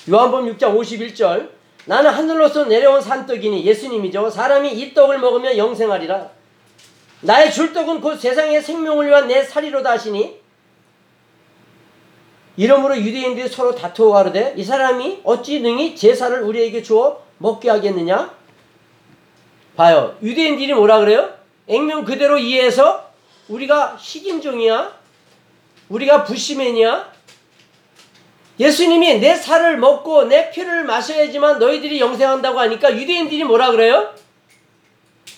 요한복음 0.09 0.55
6장 0.55 0.77
51절 0.77 1.49
나는 1.85 2.11
하늘로서 2.11 2.65
내려온 2.65 3.01
산떡이니 3.01 3.65
예수님이죠. 3.65 4.29
사람이 4.29 4.71
이 4.73 4.93
떡을 4.93 5.19
먹으면 5.19 5.57
영생하리라. 5.57 6.31
나의 7.21 7.51
줄떡은 7.51 8.01
곧 8.01 8.19
세상의 8.19 8.61
생명을 8.61 9.07
위한 9.07 9.27
내 9.27 9.43
살이로다 9.43 9.91
하시니 9.91 10.39
이러므로 12.57 12.97
유대인들이 12.97 13.49
서로 13.49 13.75
다투어 13.75 14.11
가로되 14.11 14.53
이 14.57 14.63
사람이 14.63 15.21
어찌 15.23 15.59
능히 15.59 15.95
제사를 15.95 16.41
우리에게 16.41 16.81
주어 16.81 17.24
먹게 17.37 17.69
하겠느냐? 17.69 18.33
봐요. 19.75 20.17
유대인들이 20.21 20.73
뭐라 20.73 20.99
그래요? 20.99 21.33
액면 21.67 22.05
그대로 22.05 22.37
이해해서 22.37 23.11
우리가 23.49 23.97
식인종이야? 23.99 24.93
우리가 25.89 26.23
부시맨이야? 26.23 27.13
예수님이 28.59 29.19
내 29.19 29.35
살을 29.35 29.77
먹고 29.77 30.25
내 30.25 30.49
피를 30.49 30.85
마셔야지만 30.85 31.59
너희들이 31.59 31.99
영생한다고 31.99 32.59
하니까 32.59 32.95
유대인들이 32.95 33.43
뭐라 33.43 33.71
그래요? 33.71 34.13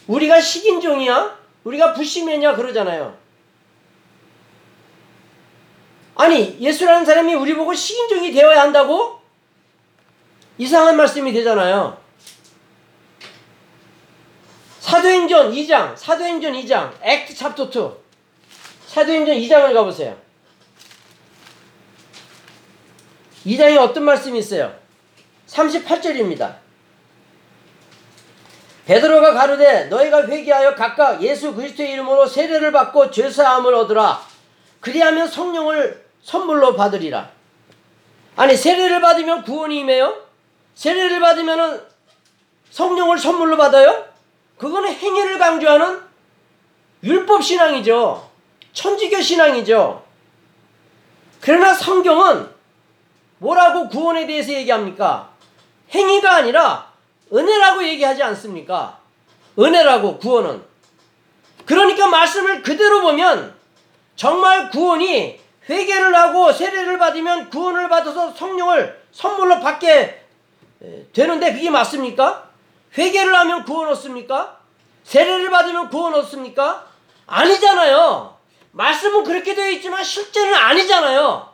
우리가 0.05 0.39
식인종이야? 0.39 1.37
우리가 1.63 1.93
부시맨이야? 1.93 2.55
그러잖아요. 2.55 3.17
아니 6.15 6.57
예수라는 6.59 7.05
사람이 7.05 7.33
우리 7.33 7.53
보고 7.55 7.73
식인종이 7.73 8.31
되어야 8.31 8.61
한다고? 8.61 9.16
이상한 10.57 10.97
말씀이 10.97 11.31
되잖아요. 11.33 11.97
사도행전 14.79 15.51
2장, 15.51 15.95
사도행전 15.97 16.53
2장, 16.53 16.93
액트 17.01 17.35
챕터 17.35 17.65
2. 17.65 17.91
사도행전 18.87 19.35
2장을 19.35 19.73
가보세요. 19.73 20.17
2장에 23.45 23.77
어떤 23.77 24.03
말씀이 24.03 24.39
있어요? 24.39 24.73
38절입니다. 25.47 26.55
베드로가 28.85 29.33
가로되 29.33 29.85
너희가 29.85 30.27
회개하여 30.27 30.75
각각 30.75 31.21
예수 31.21 31.53
그리스도의 31.53 31.91
이름으로 31.91 32.25
세례를 32.25 32.71
받고 32.71 33.11
죄 33.11 33.29
사함을 33.29 33.73
얻으라. 33.73 34.21
그리하면 34.79 35.27
성령을 35.27 36.05
선물로 36.23 36.75
받으리라. 36.75 37.29
아니 38.37 38.55
세례를 38.55 39.01
받으면 39.01 39.43
구원이 39.43 39.79
임해요? 39.79 40.26
세례를 40.77 41.19
받으면 41.19 41.83
성령을 42.69 43.17
선물로 43.17 43.57
받아요? 43.57 44.05
그거는 44.59 44.93
행위를 44.93 45.39
강조하는 45.39 46.01
율법 47.03 47.43
신앙이죠. 47.43 48.29
천주교 48.73 49.19
신앙이죠. 49.19 50.03
그러나 51.41 51.73
성경은 51.73 52.47
뭐라고 53.39 53.89
구원에 53.89 54.27
대해서 54.27 54.53
얘기합니까? 54.53 55.31
행위가 55.95 56.35
아니라 56.35 56.91
은혜라고 57.33 57.83
얘기하지 57.83 58.21
않습니까? 58.21 58.99
은혜라고 59.57 60.19
구원은. 60.19 60.63
그러니까 61.65 62.07
말씀을 62.07 62.61
그대로 62.61 63.01
보면 63.01 63.55
정말 64.15 64.69
구원이 64.69 65.39
회개를 65.67 66.15
하고 66.15 66.51
세례를 66.51 66.99
받으면 66.99 67.49
구원을 67.49 67.89
받아서 67.89 68.31
성령을 68.31 69.01
선물로 69.11 69.59
받게 69.59 70.26
되는데 71.13 71.53
그게 71.53 71.69
맞습니까? 71.69 72.49
회개를 72.97 73.33
하면 73.35 73.65
구원 73.65 73.89
얻습니까? 73.89 74.59
세례를 75.03 75.49
받으면 75.49 75.89
구원 75.89 76.13
얻습니까? 76.15 76.85
아니잖아요. 77.25 78.37
말씀은 78.71 79.23
그렇게 79.23 79.55
되어 79.55 79.69
있지만 79.71 80.03
실제는 80.03 80.53
아니잖아요. 80.53 81.49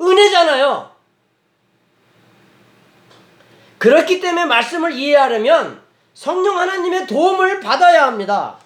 은혜잖아요. 0.00 0.90
그렇기 3.78 4.20
때문에 4.20 4.46
말씀을 4.46 4.92
이해하려면 4.92 5.82
성령 6.14 6.58
하나님의 6.58 7.06
도움을 7.06 7.60
받아야 7.60 8.06
합니다. 8.06 8.56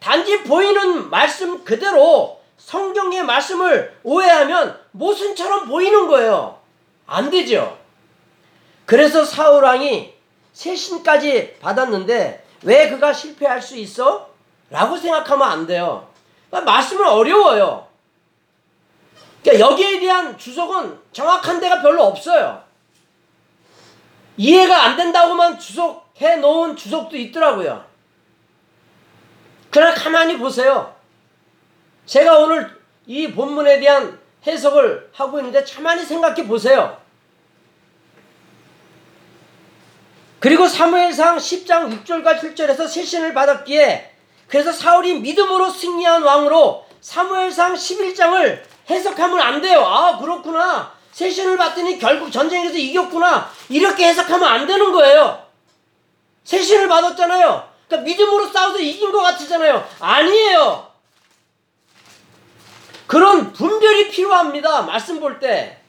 단지 0.00 0.42
보이는 0.42 1.10
말씀 1.10 1.62
그대로 1.64 2.40
성경의 2.56 3.24
말씀을 3.24 3.98
오해하면 4.02 4.80
모순처럼 4.92 5.68
보이는 5.68 6.08
거예요. 6.08 6.58
안 7.06 7.30
되죠. 7.30 7.85
그래서 8.86 9.24
사울왕이 9.24 10.14
세신까지 10.52 11.58
받았는데 11.60 12.46
왜 12.62 12.88
그가 12.88 13.12
실패할 13.12 13.60
수 13.60 13.76
있어? 13.76 14.30
라고 14.70 14.96
생각하면 14.96 15.46
안 15.46 15.66
돼요. 15.66 16.08
그러니까 16.48 16.72
말씀은 16.72 17.06
어려워요. 17.06 17.86
그러니까 19.42 19.70
여기에 19.70 20.00
대한 20.00 20.38
주석은 20.38 20.98
정확한 21.12 21.60
데가 21.60 21.82
별로 21.82 22.04
없어요. 22.04 22.64
이해가 24.36 24.84
안 24.84 24.96
된다고만 24.96 25.58
주석해 25.58 26.36
놓은 26.36 26.76
주석도 26.76 27.16
있더라고요. 27.16 27.84
그러나 29.70 29.94
가만히 29.94 30.38
보세요. 30.38 30.94
제가 32.06 32.38
오늘 32.38 32.80
이 33.06 33.32
본문에 33.32 33.80
대한 33.80 34.18
해석을 34.46 35.10
하고 35.12 35.38
있는데 35.38 35.62
가만히 35.64 36.04
생각해 36.04 36.46
보세요. 36.46 37.05
그리고 40.38 40.68
사무엘상 40.68 41.38
10장 41.38 42.04
6절과 42.04 42.40
7절에서 42.40 42.88
세신을 42.88 43.34
받았기에 43.34 44.12
그래서 44.48 44.72
사울이 44.72 45.20
믿음으로 45.20 45.70
승리한 45.70 46.22
왕으로 46.22 46.86
사무엘상 47.00 47.74
11장을 47.74 48.62
해석하면 48.88 49.40
안 49.40 49.60
돼요. 49.60 49.80
아 49.80 50.18
그렇구나. 50.18 50.92
세신을 51.12 51.56
받더니 51.56 51.98
결국 51.98 52.30
전쟁에서 52.30 52.76
이겼구나. 52.76 53.50
이렇게 53.68 54.06
해석하면 54.08 54.46
안 54.48 54.66
되는 54.66 54.92
거예요. 54.92 55.46
세신을 56.44 56.88
받았잖아요. 56.88 57.68
그러니까 57.88 58.04
믿음으로 58.04 58.48
싸워서 58.48 58.78
이긴 58.78 59.10
것 59.10 59.22
같으잖아요. 59.22 59.88
아니에요. 59.98 60.86
그런 63.06 63.52
분별이 63.52 64.10
필요합니다. 64.10 64.82
말씀 64.82 65.20
볼 65.20 65.40
때. 65.40 65.80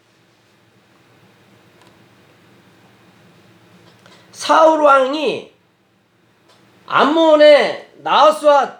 사울 4.37 4.83
왕이 4.83 5.51
암몬의 6.85 7.93
나우스와 8.03 8.77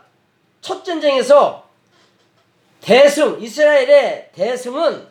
첫 0.62 0.86
전쟁에서 0.86 1.68
대승, 2.80 3.42
이스라엘의 3.42 4.34
대승은 4.36 5.08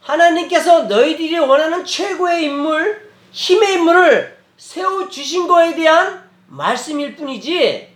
하나님께서 0.00 0.82
너희들이 0.82 1.38
원하는 1.38 1.84
최고의 1.84 2.46
인물, 2.46 3.12
힘의 3.30 3.74
인물을 3.74 4.42
세워 4.56 5.08
주신 5.08 5.46
거에 5.46 5.76
대한 5.76 6.28
말씀일 6.48 7.14
뿐이지, 7.14 7.94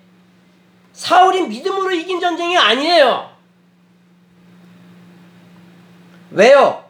사울이 0.93 1.43
믿음으로 1.49 1.91
이긴 1.91 2.21
전쟁이 2.21 2.57
아니에요. 2.57 3.37
왜요? 6.31 6.88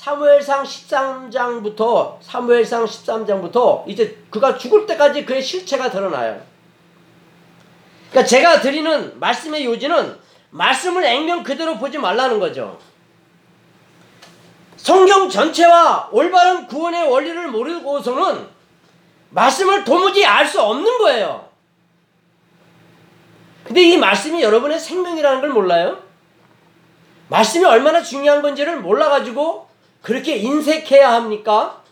사무엘상 0.00 0.64
13장부터 0.64 2.16
사무엘상 2.22 2.86
13장부터 2.86 3.86
이제 3.86 4.16
그가 4.30 4.56
죽을 4.56 4.86
때까지 4.86 5.26
그의 5.26 5.42
실체가 5.42 5.90
드러나요. 5.90 6.40
그러니까 8.08 8.26
제가 8.26 8.62
드리는 8.62 9.20
말씀의 9.20 9.66
요지는 9.66 10.18
말씀을 10.52 11.04
액면 11.04 11.42
그대로 11.42 11.76
보지 11.76 11.98
말라는 11.98 12.40
거죠. 12.40 12.78
성경 14.78 15.28
전체와 15.28 16.08
올바른 16.12 16.66
구원의 16.66 17.06
원리를 17.06 17.48
모르고서는 17.48 18.48
말씀을 19.28 19.84
도무지 19.84 20.24
알 20.24 20.46
수 20.46 20.62
없는 20.62 20.96
거예요. 20.96 21.46
근데 23.64 23.82
이 23.82 23.98
말씀이 23.98 24.42
여러분의 24.42 24.78
생명이라는 24.78 25.42
걸 25.42 25.50
몰라요? 25.50 26.02
말씀이 27.28 27.66
얼마나 27.66 28.02
중요한 28.02 28.40
건지를 28.40 28.80
몰라가지고 28.80 29.69
그렇게 30.02 30.36
인색해야 30.36 31.12
합니까? 31.12 31.82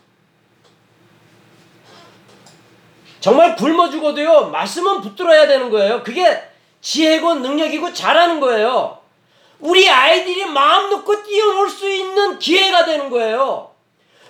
정말 3.19 3.55
굶어 3.55 3.89
죽어도요, 3.89 4.49
말씀은 4.49 5.01
붙들어야 5.01 5.47
되는 5.47 5.69
거예요. 5.69 6.03
그게 6.03 6.41
지혜고 6.81 7.35
능력이고 7.35 7.93
잘하는 7.93 8.39
거예요. 8.39 8.99
우리 9.59 9.89
아이들이 9.89 10.45
마음 10.45 10.89
놓고 10.89 11.23
뛰어놀 11.23 11.69
수 11.69 11.89
있는 11.89 12.39
기회가 12.39 12.85
되는 12.85 13.09
거예요. 13.09 13.71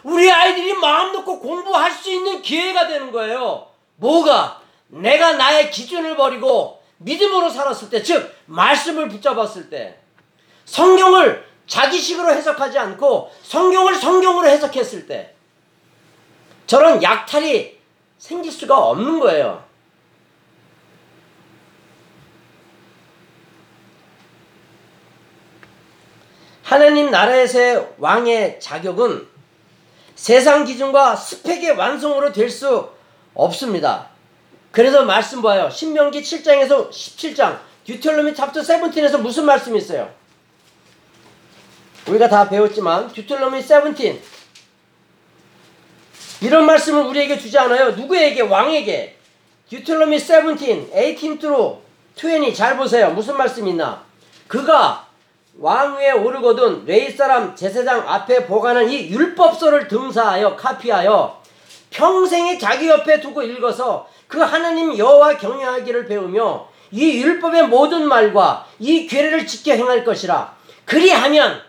우리 0.03 0.31
아이들이 0.31 0.73
마음 0.73 1.11
놓고 1.11 1.39
공부할 1.39 1.91
수 1.91 2.09
있는 2.11 2.41
기회가 2.41 2.87
되는 2.87 3.11
거예요. 3.11 3.67
뭐가? 3.97 4.61
내가 4.87 5.33
나의 5.33 5.69
기준을 5.69 6.15
버리고 6.15 6.81
믿음으로 6.97 7.49
살았을 7.49 7.89
때, 7.89 8.01
즉, 8.01 8.35
말씀을 8.47 9.07
붙잡았을 9.07 9.69
때, 9.69 9.99
성경을 10.65 11.48
자기식으로 11.69 12.31
해석하지 12.31 12.77
않고 12.77 13.31
성경을 13.43 13.95
성경으로 13.95 14.47
해석했을 14.47 15.07
때, 15.07 15.33
저런 16.67 17.01
약탈이 17.01 17.77
생길 18.17 18.51
수가 18.51 18.77
없는 18.77 19.19
거예요. 19.19 19.63
하나님 26.63 27.09
나라에서의 27.09 27.95
왕의 27.97 28.59
자격은 28.59 29.27
세상 30.15 30.65
기준과 30.65 31.15
스펙의 31.15 31.71
완성으로 31.71 32.31
될 32.31 32.49
수 32.51 32.89
없습니다. 33.33 34.09
그래서 34.71 35.03
말씀 35.03 35.41
봐요. 35.41 35.69
신명기 35.69 36.21
7장에서 36.21 36.89
17장, 36.91 37.59
Deuteronomy 37.85 38.35
chapter 38.35 38.61
17에서 38.61 39.19
무슨 39.19 39.45
말씀이 39.45 39.77
있어요? 39.77 40.18
우리가 42.07 42.27
다 42.27 42.49
배웠지만 42.49 43.11
Deuteronomy 43.11 43.61
17 43.61 44.21
이런 46.41 46.65
말씀을 46.65 47.03
우리에게 47.03 47.37
주지 47.37 47.57
않아요. 47.57 47.91
누구에게? 47.91 48.41
왕에게. 48.41 49.17
Deuteronomy 49.69 50.17
17, 50.17 50.89
18 50.93 51.39
through 51.39 51.79
20 52.15 52.55
잘 52.55 52.77
보세요. 52.77 53.11
무슨 53.11 53.37
말씀이 53.37 53.69
있나? 53.71 54.03
그가 54.47 55.07
왕 55.59 55.97
위에 55.97 56.11
오르거든 56.11 56.85
레위 56.85 57.11
사람 57.11 57.55
제사장 57.55 58.07
앞에 58.07 58.45
보관한 58.45 58.89
이 58.89 59.09
율법서를 59.09 59.87
등사하여 59.89 60.55
카피하여 60.55 61.41
평생에 61.89 62.57
자기 62.57 62.87
옆에 62.87 63.19
두고 63.19 63.43
읽어서 63.43 64.07
그 64.27 64.39
하나님 64.39 64.97
여호와 64.97 65.37
경외하기를 65.37 66.07
배우며 66.07 66.67
이 66.91 67.21
율법의 67.21 67.67
모든 67.67 68.07
말과 68.07 68.65
이 68.79 69.05
규례를 69.05 69.45
지켜 69.45 69.73
행할 69.73 70.05
것이라 70.05 70.55
그리하면 70.85 71.61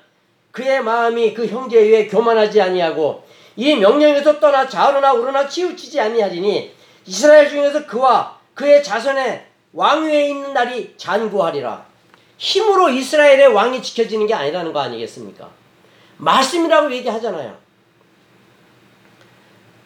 그의 0.60 0.82
마음이 0.82 1.32
그 1.32 1.46
형제 1.46 1.80
위에 1.80 2.06
교만하지 2.06 2.60
아니하고 2.60 3.24
이 3.56 3.74
명령에서 3.76 4.38
떠나 4.38 4.68
좌우나 4.68 5.12
우르나 5.14 5.48
치우치지 5.48 5.98
아니하리니 5.98 6.74
이스라엘 7.06 7.48
중에서 7.48 7.86
그와 7.86 8.38
그의 8.52 8.84
자손의 8.84 9.46
왕위에 9.72 10.28
있는 10.28 10.52
날이 10.52 10.92
잔구하리라 10.98 11.86
힘으로 12.36 12.90
이스라엘의 12.90 13.48
왕이 13.48 13.82
지켜지는 13.82 14.26
게 14.26 14.34
아니라는 14.34 14.74
거 14.74 14.80
아니겠습니까? 14.80 15.48
말씀이라고 16.18 16.92
얘기하잖아요. 16.92 17.56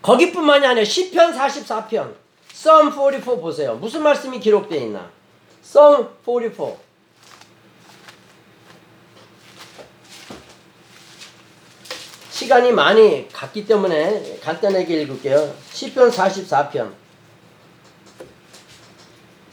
거기뿐만이 0.02 0.66
아니라 0.66 0.84
시편 0.84 1.36
44편, 1.36 2.14
Psalm 2.48 2.90
44 2.90 3.36
보세요. 3.36 3.76
무슨 3.76 4.02
말씀이 4.02 4.38
기록되어 4.40 4.80
있나? 4.80 5.08
Psalm 5.62 6.08
44. 6.24 6.76
시간이 12.34 12.72
많이 12.72 13.28
갔기 13.28 13.64
때문에 13.64 14.40
간단하게 14.42 15.02
읽을게요. 15.02 15.54
시편 15.70 16.10
44편. 16.10 16.90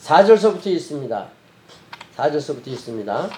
4절서부터 0.01 0.65
있습니다. 0.65 1.27
4절서부터 2.17 2.67
있습니다. 2.69 3.29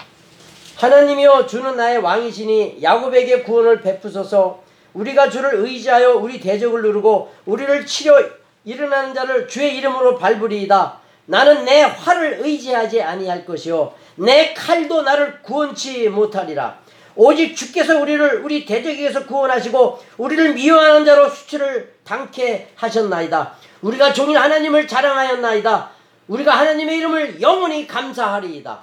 하나님이여 0.77 1.45
주는 1.45 1.75
나의 1.75 1.97
왕이시니 1.97 2.79
야곱에게 2.81 3.43
구원을 3.43 3.81
베푸소서 3.81 4.63
우리가 4.93 5.29
주를 5.29 5.55
의지하여 5.55 6.13
우리 6.13 6.39
대적을 6.39 6.81
누르고 6.81 7.29
우리를 7.45 7.85
치려 7.85 8.23
일어나는 8.63 9.13
자를 9.13 9.49
주의 9.49 9.75
이름으로 9.75 10.19
밟으리이다. 10.19 10.99
나는 11.25 11.65
내 11.65 11.81
활을 11.81 12.39
의지하지 12.39 13.01
아니할 13.01 13.45
것이요 13.45 13.93
내 14.15 14.53
칼도 14.53 15.01
나를 15.01 15.41
구원치 15.41 16.07
못하리라. 16.07 16.81
오직 17.15 17.55
주께서 17.55 17.99
우리를 17.99 18.43
우리 18.43 18.65
대적에게서 18.65 19.25
구원하시고 19.25 20.03
우리를 20.17 20.53
미워하는 20.53 21.05
자로 21.05 21.29
수치를 21.29 21.93
당케 22.03 22.69
하셨나이다. 22.75 23.53
우리가 23.81 24.13
종일 24.13 24.37
하나님을 24.37 24.87
자랑하였나이다. 24.87 25.91
우리가 26.27 26.57
하나님의 26.57 26.97
이름을 26.97 27.41
영원히 27.41 27.85
감사하리이다. 27.85 28.79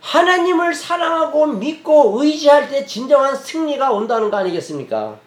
하나님을 0.00 0.74
사랑하고 0.74 1.46
믿고 1.46 2.22
의지할 2.22 2.68
때 2.70 2.86
진정한 2.86 3.36
승리가 3.36 3.90
온다는 3.90 4.30
거 4.30 4.38
아니겠습니까? 4.38 5.18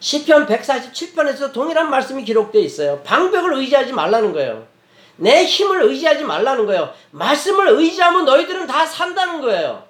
시편 0.00 0.46
147편에서 0.46 1.52
동일한 1.52 1.88
말씀이 1.88 2.24
기록되어 2.24 2.60
있어요. 2.60 3.00
방벽을 3.04 3.54
의지하지 3.54 3.92
말라는 3.92 4.32
거예요. 4.32 4.66
내 5.16 5.44
힘을 5.44 5.82
의지하지 5.82 6.24
말라는 6.24 6.66
거예요. 6.66 6.92
말씀을 7.12 7.68
의지하면 7.68 8.24
너희들은 8.24 8.66
다 8.66 8.84
산다는 8.84 9.40
거예요. 9.40 9.84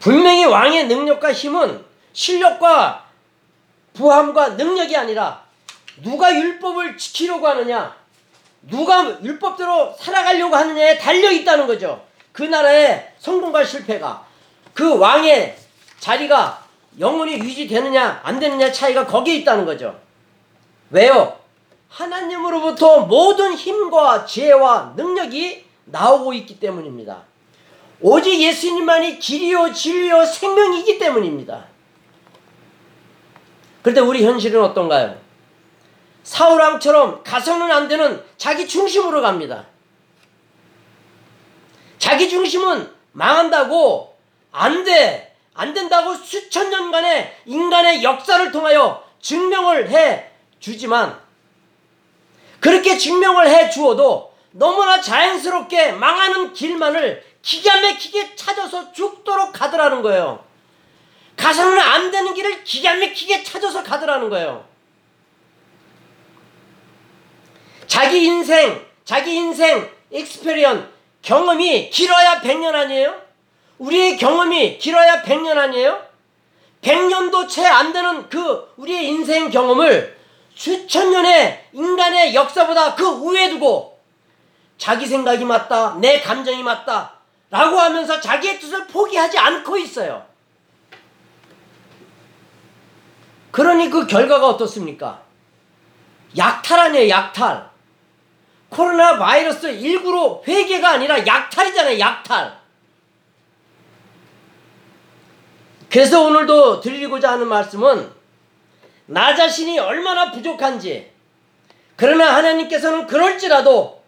분명히 0.00 0.44
왕의 0.44 0.86
능력과 0.86 1.32
힘은 1.32 1.84
실력과 2.12 3.04
부함과 3.94 4.50
능력이 4.50 4.96
아니라 4.96 5.42
누가 6.02 6.32
율법을 6.32 6.96
지키려고 6.96 7.48
하느냐, 7.48 7.96
누가 8.62 9.20
율법대로 9.22 9.96
살아가려고 9.98 10.54
하느냐에 10.54 10.98
달려 10.98 11.30
있다는 11.30 11.66
거죠. 11.66 12.06
그 12.32 12.44
나라의 12.44 13.12
성공과 13.18 13.64
실패가 13.64 14.24
그 14.72 14.96
왕의 14.96 15.56
자리가 16.00 16.64
영원히 16.98 17.34
유지되느냐 17.34 18.20
안 18.24 18.38
되느냐 18.38 18.72
차이가 18.72 19.06
거기에 19.06 19.36
있다는 19.36 19.64
거죠. 19.64 19.98
왜요? 20.90 21.38
하나님으로부터 21.88 23.00
모든 23.00 23.54
힘과 23.54 24.24
지혜와 24.26 24.94
능력이 24.96 25.64
나오고 25.86 26.34
있기 26.34 26.60
때문입니다. 26.60 27.22
오직 28.00 28.40
예수님만이 28.40 29.18
길이요 29.18 29.72
진리요 29.72 30.24
생명이기 30.24 30.98
때문입니다. 30.98 31.64
그런데 33.82 34.00
우리 34.00 34.24
현실은 34.24 34.62
어떤가요? 34.62 35.18
사울왕처럼 36.22 37.22
가서는 37.24 37.70
안 37.70 37.88
되는 37.88 38.22
자기 38.36 38.68
중심으로 38.68 39.22
갑니다. 39.22 39.64
자기 41.98 42.28
중심은 42.28 42.92
망한다고 43.12 44.14
안 44.52 44.84
돼. 44.84 45.27
안 45.58 45.74
된다고 45.74 46.14
수천 46.14 46.70
년간의 46.70 47.36
인간의 47.46 48.04
역사를 48.04 48.52
통하여 48.52 49.04
증명을 49.20 49.90
해 49.90 50.30
주지만 50.60 51.20
그렇게 52.60 52.96
증명을 52.96 53.48
해 53.48 53.68
주어도 53.68 54.32
너무나 54.52 55.00
자연스럽게 55.00 55.92
망하는 55.92 56.52
길만을 56.52 57.24
기가 57.42 57.80
막히게 57.80 58.36
찾아서 58.36 58.92
죽도록 58.92 59.52
가더라는 59.52 60.00
거예요. 60.02 60.44
가서는 61.36 61.76
안 61.76 62.12
되는 62.12 62.34
길을 62.34 62.62
기가 62.62 62.94
막히게 62.94 63.42
찾아서 63.42 63.82
가더라는 63.82 64.30
거예요. 64.30 64.64
자기 67.88 68.22
인생, 68.26 68.86
자기 69.04 69.34
인생 69.34 69.90
익스페리언 70.12 70.88
경험이 71.22 71.90
길어야 71.90 72.40
100년 72.42 72.74
아니에요? 72.74 73.27
우리의 73.78 74.16
경험이 74.16 74.78
길어야 74.78 75.22
100년 75.22 75.56
아니에요? 75.56 76.06
100년도 76.82 77.48
채 77.48 77.66
안 77.66 77.92
되는 77.92 78.28
그 78.28 78.72
우리의 78.76 79.08
인생 79.08 79.50
경험을 79.50 80.16
수천 80.54 81.10
년의 81.10 81.68
인간의 81.72 82.34
역사보다 82.34 82.94
그 82.94 83.04
우에 83.06 83.48
두고 83.50 83.98
자기 84.76 85.06
생각이 85.06 85.44
맞다, 85.44 85.96
내 86.00 86.20
감정이 86.20 86.62
맞다, 86.62 87.14
라고 87.50 87.78
하면서 87.78 88.20
자기의 88.20 88.60
뜻을 88.60 88.86
포기하지 88.86 89.38
않고 89.38 89.76
있어요. 89.78 90.24
그러니 93.50 93.90
그 93.90 94.06
결과가 94.06 94.48
어떻습니까? 94.48 95.22
약탈 96.36 96.78
아니에요, 96.80 97.08
약탈. 97.08 97.68
코로나 98.68 99.18
바이러스 99.18 99.68
19로 99.78 100.46
회개가 100.46 100.90
아니라 100.90 101.26
약탈이잖아요, 101.26 101.98
약탈. 101.98 102.57
그래서 105.90 106.22
오늘도 106.22 106.80
드리고자 106.80 107.32
하는 107.32 107.48
말씀은 107.48 108.12
나 109.06 109.34
자신이 109.34 109.78
얼마나 109.78 110.30
부족한지 110.30 111.10
그러나 111.96 112.36
하나님께서는 112.36 113.06
그럴지라도 113.06 114.02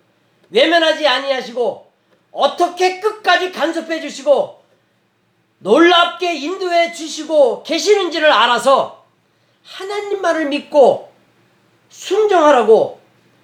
외면하지 0.51 1.07
아니하시고 1.07 1.91
어떻게 2.33 3.01
끝까지 3.01 3.51
간섭해 3.51 4.01
주시고 4.01 4.63
놀랍게 5.59 6.35
인도해 6.35 6.93
주시고 6.93 7.63
계시는지를 7.63 8.31
알아서 8.31 9.05
하나님 9.65 10.21
말을 10.21 10.47
믿고 10.47 11.13
순종하라고 11.89 13.01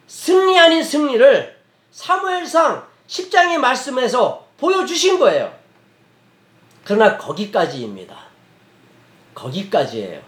승리 0.06 0.58
아닌 0.58 0.82
승리를 0.82 1.56
사무엘상 1.90 2.86
10장의 3.08 3.58
말씀에서 3.58 4.46
보여주신 4.58 5.18
거예요. 5.18 5.54
그러나 6.84 7.18
거기까지입니다. 7.18 8.25
거기까지예요. 9.36 10.20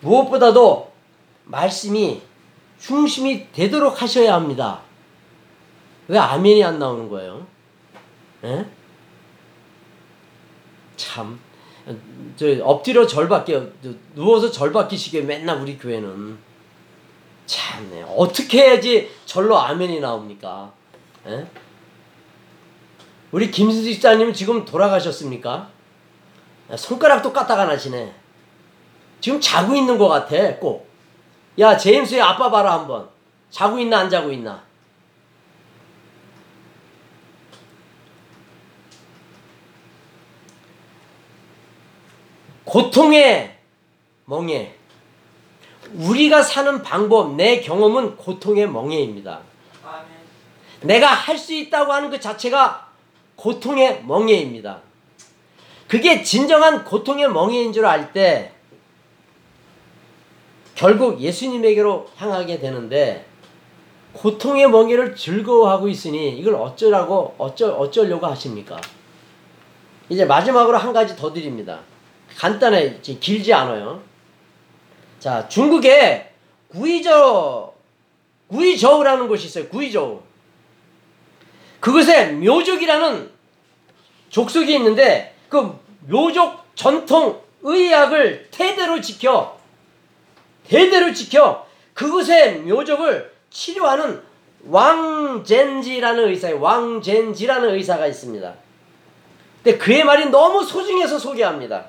무엇보다도 0.00 0.92
말씀이 1.44 2.22
중심이 2.78 3.50
되도록 3.52 4.00
하셔야 4.00 4.34
합니다. 4.34 4.80
왜 6.08 6.18
아멘이 6.18 6.62
안 6.62 6.78
나오는 6.78 7.08
거예요? 7.08 7.46
에? 8.44 8.64
참, 10.96 11.38
저 12.36 12.46
엎드려 12.64 13.06
절받게 13.06 13.72
누워서 14.14 14.50
절받기시게 14.50 15.22
맨날 15.22 15.60
우리 15.60 15.76
교회는 15.76 16.38
참네 17.46 18.04
어떻게 18.16 18.62
해야지 18.62 19.10
절로 19.24 19.58
아멘이 19.58 20.00
나옵니까? 20.00 20.72
에? 21.26 21.46
우리 23.36 23.50
김수직자님 23.50 24.32
지금 24.32 24.64
돌아가셨습니까? 24.64 25.68
손가락도 26.74 27.34
까딱 27.34 27.60
안 27.60 27.68
하시네. 27.68 28.14
지금 29.20 29.38
자고 29.42 29.74
있는 29.74 29.98
것 29.98 30.08
같아, 30.08 30.56
꼭. 30.56 30.88
야, 31.58 31.76
제임스의 31.76 32.22
아빠 32.22 32.50
봐라, 32.50 32.72
한번. 32.72 33.10
자고 33.50 33.78
있나, 33.78 33.98
안 33.98 34.08
자고 34.08 34.32
있나. 34.32 34.64
고통의 42.64 43.58
멍에. 44.24 44.74
우리가 45.92 46.42
사는 46.42 46.82
방법, 46.82 47.34
내 47.34 47.60
경험은 47.60 48.16
고통의 48.16 48.66
멍에입니다. 48.66 49.40
아멘. 49.84 50.06
내가 50.80 51.08
할 51.08 51.36
수 51.36 51.52
있다고 51.52 51.92
하는 51.92 52.08
그 52.08 52.18
자체가 52.18 52.85
고통의 53.36 54.02
멍에입니다. 54.04 54.80
그게 55.88 56.22
진정한 56.22 56.84
고통의 56.84 57.28
멍에인 57.28 57.72
줄 57.72 57.84
알 57.86 58.12
때 58.12 58.52
결국 60.74 61.20
예수님에게로 61.20 62.10
향하게 62.16 62.58
되는데 62.58 63.24
고통의 64.12 64.68
멍에를 64.68 65.14
즐거워하고 65.14 65.88
있으니 65.88 66.36
이걸 66.38 66.54
어쩌라고 66.54 67.34
어쩌 67.38 67.68
어쩌려고 67.68 68.26
하십니까? 68.26 68.80
이제 70.08 70.24
마지막으로 70.24 70.76
한 70.76 70.92
가지 70.92 71.16
더 71.16 71.32
드립니다. 71.32 71.80
간단해 72.36 73.00
길지 73.00 73.52
않아요. 73.52 74.02
자 75.18 75.48
중국에 75.48 76.32
구이저 76.68 77.72
구이저우라는 78.48 79.28
곳이 79.28 79.46
있어요. 79.46 79.68
구이저우. 79.68 80.25
그곳에 81.86 82.32
묘족이라는 82.32 83.30
족속이 84.30 84.74
있는데 84.74 85.36
그 85.48 85.78
묘족 86.08 86.64
전통 86.74 87.40
의학을 87.62 88.48
대대로 88.50 89.00
지켜 89.00 89.56
대대로 90.66 91.12
지켜 91.12 91.64
그곳의 91.94 92.62
묘족을 92.62 93.32
치료하는 93.50 94.20
왕젠지라는 94.64 96.28
의사예요. 96.30 96.60
왕젠지라는 96.60 97.74
의사가 97.74 98.08
있습니다. 98.08 98.52
근데 99.62 99.78
그의 99.78 100.02
말이 100.02 100.28
너무 100.28 100.64
소중해서 100.64 101.20
소개합니다. 101.20 101.84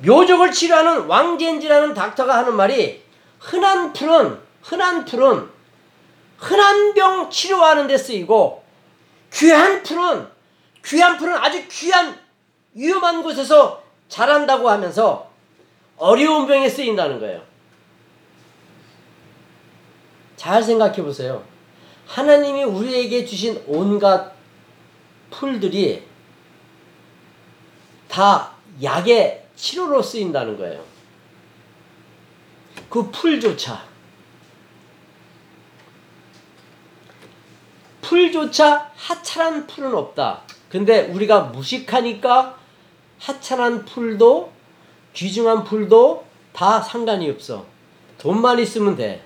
묘족을 0.00 0.52
치료하는 0.52 1.06
왕젠지라는 1.06 1.94
닥터가 1.94 2.36
하는 2.36 2.54
말이 2.54 3.02
흔한 3.38 3.94
풀은 3.94 4.38
흔한 4.60 5.06
풀은 5.06 5.48
흔한 6.36 6.92
병 6.92 7.30
치료하는 7.30 7.86
데 7.86 7.96
쓰이고 7.96 8.63
귀한 9.34 9.82
풀은 9.82 10.28
귀한 10.84 11.16
풀은 11.16 11.34
아주 11.36 11.66
귀한 11.68 12.18
위험한 12.74 13.22
곳에서 13.22 13.82
자란다고 14.08 14.68
하면서 14.70 15.30
어려운 15.96 16.46
병에 16.46 16.68
쓰인다는 16.68 17.18
거예요. 17.20 17.42
잘 20.36 20.62
생각해 20.62 21.02
보세요. 21.02 21.42
하나님이 22.06 22.64
우리에게 22.64 23.24
주신 23.24 23.62
온갖 23.66 24.32
풀들이 25.30 26.06
다 28.08 28.52
약의 28.82 29.46
치료로 29.56 30.02
쓰인다는 30.02 30.56
거예요. 30.58 30.84
그 32.90 33.10
풀조차 33.10 33.93
풀조차 38.04 38.90
하찮은 38.94 39.66
풀은 39.66 39.94
없다. 39.94 40.42
근데 40.68 41.06
우리가 41.06 41.40
무식하니까 41.44 42.58
하찮은 43.18 43.86
풀도 43.86 44.52
귀중한 45.14 45.64
풀도 45.64 46.26
다 46.52 46.80
상관이 46.80 47.30
없어. 47.30 47.64
돈만 48.18 48.58
있으면 48.58 48.96
돼. 48.96 49.22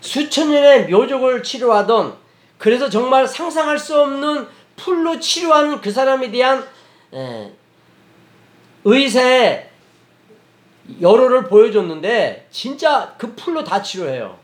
수천 0.00 0.50
년의 0.50 0.88
묘족을 0.88 1.42
치료하던 1.42 2.18
그래서 2.58 2.90
정말 2.90 3.26
상상할 3.26 3.78
수 3.78 3.98
없는 3.98 4.46
풀로 4.76 5.18
치료하는 5.18 5.80
그 5.80 5.90
사람에 5.90 6.30
대한 6.30 6.66
에, 7.14 7.52
의사의 8.84 9.70
여로를 11.00 11.44
보여줬는데 11.44 12.48
진짜 12.50 13.14
그 13.16 13.34
풀로 13.34 13.64
다 13.64 13.80
치료해요. 13.80 14.41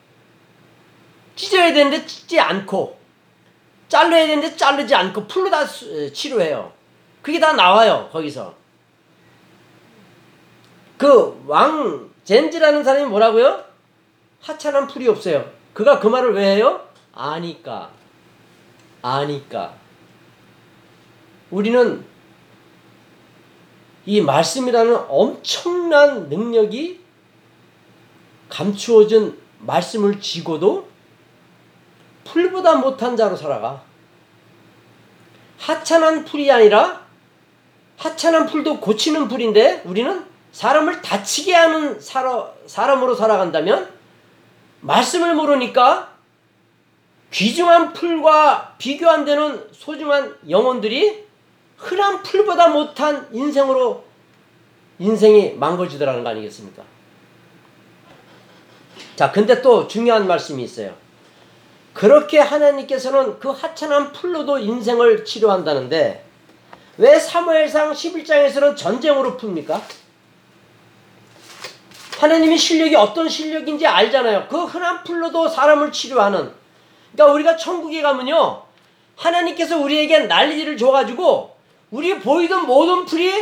찢어야 1.39 1.73
되는데 1.73 2.05
찢지 2.05 2.41
않고 2.41 2.99
잘라야 3.89 4.27
되는데 4.27 4.57
자르지 4.57 4.95
않고 4.95 5.27
풀로 5.29 5.49
다 5.49 5.65
치료해요. 6.13 6.73
그게 7.23 7.39
다 7.39 7.53
나와요 7.53 8.11
거기서. 8.13 8.55
그 10.99 11.39
왕 11.47 12.11
젠지라는 12.25 12.83
사람이 12.85 13.07
뭐라고요? 13.07 13.65
하찮은 14.43 14.89
풀이 14.89 15.09
없어요. 15.09 15.51
그가 15.73 16.01
그 16.01 16.09
말을 16.09 16.35
왜 16.35 16.57
해요? 16.57 16.87
아니까. 17.15 17.91
아니까. 19.01 19.75
우리는 21.51 22.05
이 24.05 24.21
말씀이라는 24.21 25.05
엄청난 25.09 26.29
능력이 26.29 27.01
감추어진 28.49 29.39
말씀을 29.61 30.21
쥐고도 30.21 30.88
풀보다 32.33 32.77
못한 32.77 33.17
자로 33.17 33.37
살아가. 33.37 33.83
하찮은 35.59 36.25
풀이 36.25 36.51
아니라 36.51 37.07
하찮은 37.97 38.47
풀도 38.47 38.81
고치는 38.81 39.29
풀인데 39.29 39.83
우리는 39.85 40.25
사람을 40.53 41.03
다치게 41.03 41.55
하는 41.55 42.01
사람으로 42.01 43.15
살아간다면 43.15 43.93
말씀을 44.81 45.35
모르니까 45.35 46.13
귀중한 47.31 47.93
풀과 47.93 48.77
비교 48.79 49.09
안 49.11 49.25
되는 49.25 49.69
소중한 49.73 50.37
영혼들이 50.49 51.27
흔한 51.77 52.23
풀보다 52.23 52.69
못한 52.69 53.29
인생으로 53.33 54.05
인생이 54.99 55.55
망가지더라는 55.55 56.25
거 56.25 56.31
아니겠습니까? 56.31 56.83
자, 59.17 59.31
근데 59.31 59.61
또 59.61 59.87
중요한 59.87 60.27
말씀이 60.27 60.63
있어요. 60.63 60.95
그렇게 61.99 62.39
하나님께서는 62.39 63.41
그 63.41 63.51
하찮은 63.51 64.13
풀로도 64.13 64.61
인생을 64.61 65.25
치료한다는데 65.25 66.25
왜 66.97 67.19
사무엘상 67.19 67.93
11장에서는 67.93 68.77
전쟁으로 68.77 69.37
풉니까? 69.37 69.81
하나님의 72.21 72.57
실력이 72.57 72.95
어떤 72.95 73.29
실력인지 73.29 73.85
알잖아요. 73.85 74.47
그 74.49 74.65
흔한 74.65 75.03
풀로도 75.03 75.49
사람을 75.49 75.91
치료하는. 75.91 76.53
그러니까 77.13 77.35
우리가 77.35 77.57
천국에 77.57 78.01
가면요. 78.01 78.63
하나님께서 79.17 79.79
우리에게 79.79 80.21
난리를 80.21 80.77
줘가지고 80.77 81.57
우리 81.91 82.21
보이던 82.21 82.67
모든 82.67 83.07
풀이 83.07 83.33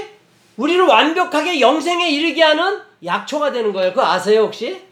우리를 0.56 0.82
완벽하게 0.82 1.60
영생에 1.60 2.08
이르게 2.08 2.42
하는 2.42 2.80
약초가 3.04 3.52
되는 3.52 3.74
거예요. 3.74 3.90
그거 3.90 4.06
아세요 4.06 4.44
혹시? 4.44 4.85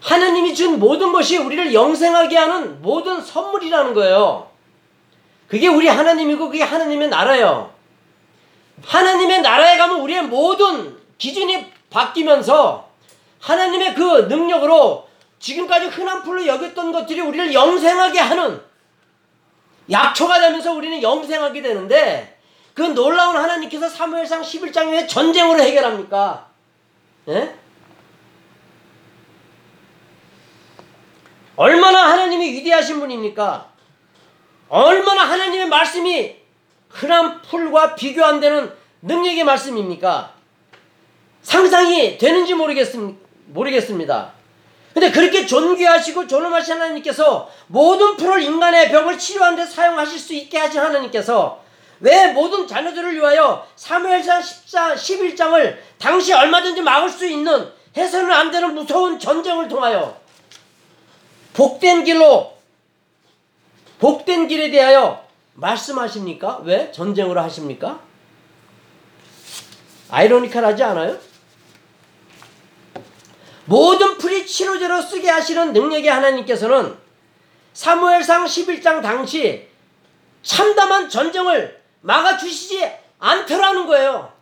하나님이 0.00 0.54
준 0.54 0.78
모든 0.78 1.12
것이 1.12 1.36
우리를 1.36 1.74
영생하게 1.74 2.36
하는 2.36 2.82
모든 2.82 3.20
선물이라는 3.20 3.94
거예요. 3.94 4.50
그게 5.46 5.68
우리 5.68 5.88
하나님이고 5.88 6.48
그게 6.48 6.62
하나님의 6.62 7.08
나라예요. 7.08 7.72
하나님의 8.84 9.42
나라에 9.42 9.76
가면 9.76 10.00
우리의 10.00 10.22
모든 10.22 10.96
기준이 11.18 11.70
바뀌면서 11.90 12.88
하나님의 13.40 13.94
그 13.94 14.26
능력으로 14.28 15.08
지금까지 15.38 15.86
흔한 15.86 16.22
풀로 16.22 16.46
여겼던 16.46 16.92
것들이 16.92 17.20
우리를 17.20 17.52
영생하게 17.52 18.20
하는 18.20 18.62
약초가 19.90 20.40
되면서 20.40 20.72
우리는 20.72 21.02
영생하게 21.02 21.62
되는데 21.62 22.38
그 22.74 22.82
놀라운 22.82 23.36
하나님께서 23.36 23.88
사무엘상 23.88 24.42
11장에 24.42 24.92
왜 24.92 25.06
전쟁으로 25.06 25.60
해결합니까? 25.60 26.46
예? 27.28 27.59
얼마나 31.60 32.10
하나님이 32.10 32.52
위대하신 32.52 33.00
분입니까? 33.00 33.68
얼마나 34.70 35.28
하나님의 35.28 35.68
말씀이 35.68 36.36
흔한 36.88 37.42
풀과 37.42 37.96
비교 37.96 38.24
안 38.24 38.40
되는 38.40 38.72
능력의 39.02 39.44
말씀입니까? 39.44 40.32
상상이 41.42 42.16
되는지 42.16 42.54
모르겠습, 42.54 43.14
모르겠습니다. 43.48 44.32
근데 44.94 45.10
그렇게 45.10 45.44
존귀하시고 45.44 46.26
존엄하신 46.28 46.76
하나님께서 46.76 47.50
모든 47.66 48.16
풀을 48.16 48.42
인간의 48.42 48.90
병을 48.90 49.18
치료하는 49.18 49.58
데 49.58 49.66
사용하실 49.66 50.18
수 50.18 50.32
있게 50.32 50.56
하신 50.56 50.80
하나님께서 50.80 51.62
왜 52.00 52.28
모든 52.28 52.66
자녀들을 52.66 53.14
위하여 53.16 53.66
사무엘상 53.76 54.40
14, 54.40 54.94
11장을 54.94 55.76
당시 55.98 56.32
얼마든지 56.32 56.80
막을 56.80 57.10
수 57.10 57.26
있는 57.26 57.70
해서는 57.94 58.32
안 58.32 58.50
되는 58.50 58.74
무서운 58.74 59.18
전쟁을 59.18 59.68
통하여 59.68 60.19
복된 61.52 62.04
길로 62.04 62.56
복된 63.98 64.48
길에 64.48 64.70
대하여 64.70 65.24
말씀하십니까? 65.54 66.60
왜 66.64 66.90
전쟁으로 66.90 67.40
하십니까? 67.40 68.00
아이러니컬하지 70.10 70.82
않아요? 70.82 71.18
모든 73.66 74.18
풀이 74.18 74.46
치료제로 74.46 75.00
쓰게 75.00 75.28
하시는 75.28 75.72
능력의 75.72 76.10
하나님께서는 76.10 76.96
사무엘상 77.72 78.46
11장 78.46 79.02
당시 79.02 79.68
참담한 80.42 81.08
전쟁을 81.08 81.80
막아주시지 82.00 82.90
않더라는 83.18 83.86
거예요. 83.86 84.32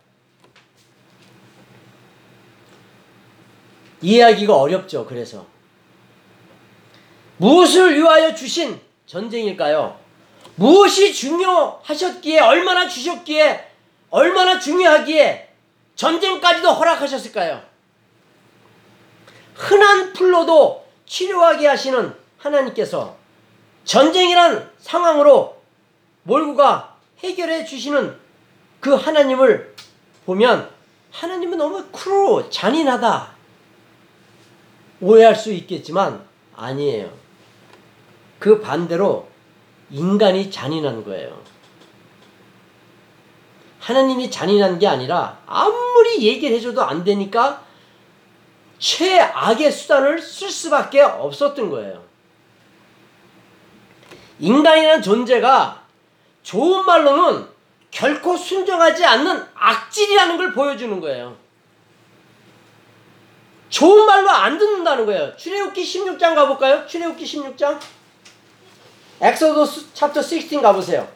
이해하기가 4.01 4.55
어렵죠. 4.55 5.05
그래서 5.05 5.45
무엇을 7.39 7.95
위하여 7.97 8.35
주신 8.35 8.79
전쟁일까요? 9.05 9.97
무엇이 10.55 11.13
중요하셨기에 11.13 12.41
얼마나 12.41 12.87
주셨기에 12.87 13.65
얼마나 14.09 14.59
중요하기에 14.59 15.49
전쟁까지도 15.95 16.69
허락하셨을까요? 16.69 17.61
흔한 19.55 20.11
풀로도 20.11 20.85
치료하게 21.05 21.67
하시는 21.67 22.13
하나님께서 22.37 23.15
전쟁이란 23.85 24.71
상황으로 24.79 25.61
몰고 26.23 26.55
가 26.55 26.97
해결해 27.19 27.63
주시는 27.63 28.17
그 28.81 28.93
하나님을 28.93 29.75
보면 30.25 30.69
하나님은 31.11 31.57
너무 31.57 31.85
cruel 31.91 32.49
잔인하다 32.49 33.31
오해할 35.01 35.35
수 35.35 35.53
있겠지만 35.53 36.25
아니에요. 36.55 37.18
그 38.39 38.61
반대로 38.61 39.27
인간이 39.91 40.49
잔인한 40.49 41.03
거예요. 41.03 41.41
하나님이 43.79 44.29
잔인한 44.29 44.79
게 44.79 44.87
아니라 44.87 45.39
아무리 45.45 46.21
얘기를 46.21 46.55
해줘도 46.57 46.83
안 46.83 47.03
되니까 47.03 47.63
최악의 48.77 49.71
수단을 49.71 50.21
쓸 50.21 50.49
수밖에 50.49 51.01
없었던 51.01 51.69
거예요. 51.69 52.03
인간이라는 54.39 55.01
존재가 55.01 55.83
좋은 56.43 56.85
말로는 56.85 57.47
결코 57.91 58.37
순종하지 58.37 59.03
않는 59.03 59.45
악질이라는 59.53 60.37
걸 60.37 60.53
보여주는 60.53 60.99
거예요. 61.01 61.35
좋은 63.69 64.05
말로 64.05 64.29
안 64.29 64.57
듣는다는 64.57 65.05
거예요. 65.05 65.35
출애굽기 65.35 65.83
16장 65.83 66.35
가볼까요? 66.35 66.85
출애굽기 66.87 67.25
16장. 67.25 67.79
Exodus 69.21 69.93
chapter 69.93 70.21
16 70.21 70.61
가보세요. 70.61 71.07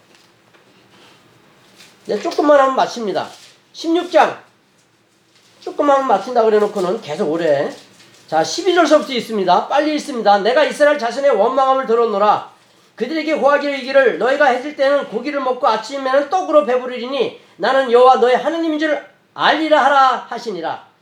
이제 2.06 2.20
조금만 2.20 2.60
하면 2.60 2.76
마칩니다. 2.76 3.28
16장. 3.74 4.38
조금만 5.62 5.96
하면 5.98 6.08
마친다 6.10 6.44
그래놓고는 6.44 7.02
계속 7.02 7.32
오래. 7.32 7.74
자, 8.28 8.42
12절서부터 8.42 9.12
읽습니다. 9.12 9.68
빨리 9.68 9.96
읽습니다. 9.96 10.40
내가 10.40 10.64
이스라엘 10.64 11.00
자손의 11.00 11.32
원망함을 11.32 11.86
들었노라. 11.86 12.52
그들에게 12.96 13.36
고하기를 13.36 13.80
이기를 13.80 14.18
너희가 14.18 14.46
해질 14.46 14.76
때는 14.76 15.08
고기를 15.08 15.40
먹고 15.40 15.68
아침에는 15.68 16.30
떡으로 16.30 16.66
배부르리니 16.66 17.40
나는 17.58 17.92
여호와 17.92 18.18
너희 18.18 18.36
하느님인 18.36 18.78
줄 18.80 19.04
알리라 19.34 19.86
하라 19.86 20.28
하시니라. 20.30 20.93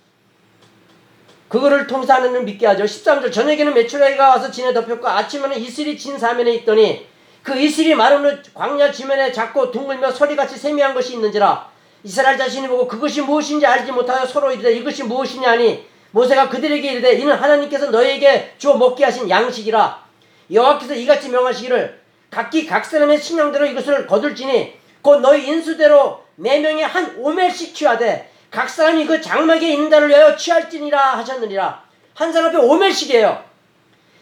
그거를 1.52 1.86
통해서 1.86 2.14
하나님을 2.14 2.44
믿게 2.44 2.66
하죠. 2.68 2.86
13절 2.86 3.30
저녁에는 3.30 3.74
메추라기가 3.74 4.30
와서 4.30 4.50
진에 4.50 4.74
덮였고 4.74 5.06
아침에는 5.06 5.58
이슬이 5.58 5.98
진 5.98 6.18
사면에 6.18 6.54
있더니 6.54 7.06
그 7.44 7.60
이슬이 7.60 7.94
마른 7.94 8.42
광야 8.54 8.90
지면에 8.90 9.34
작고 9.34 9.70
둥글며 9.70 10.12
소리같이 10.12 10.58
세미한 10.58 10.94
것이 10.94 11.16
있는지라 11.16 11.70
이스라엘 12.06 12.38
자신이 12.38 12.70
보고 12.70 12.88
그것이 12.88 13.22
무엇인지 13.22 13.66
알지 13.66 13.92
못하여 13.92 14.26
서로 14.26 14.54
이르되 14.54 14.72
이것이 14.72 15.04
무엇이냐 15.04 15.50
하니 15.52 15.86
모세가 16.12 16.48
그들에게 16.48 16.90
이르되 16.90 17.14
이는 17.16 17.34
하나님께서 17.36 17.92
너희에게 17.92 18.54
주어 18.58 18.78
먹게 18.78 19.04
하신 19.04 19.30
양식이라 19.30 20.06
여호와께서 20.54 20.94
이같이 20.96 21.30
명하시기를 21.30 22.00
각기 22.30 22.66
각 22.66 22.86
사람의 22.86 23.20
식량대로 23.20 23.66
이것을 23.66 24.08
거둘지니 24.08 24.74
곧 25.02 25.20
너희 25.20 25.48
인수대로 25.48 26.22
네 26.36 26.60
명의 26.60 26.86
한 26.86 27.18
오멜씩 27.18 27.76
취하되 27.76 28.31
각 28.52 28.70
사람이 28.70 29.06
그 29.06 29.22
장막에 29.22 29.90
자를 29.90 30.10
위하여 30.10 30.36
취할지니라 30.36 31.18
하셨느니라. 31.18 31.84
한 32.14 32.32
사람 32.32 32.50
앞에 32.50 32.58
오멜씩이에요. 32.58 33.44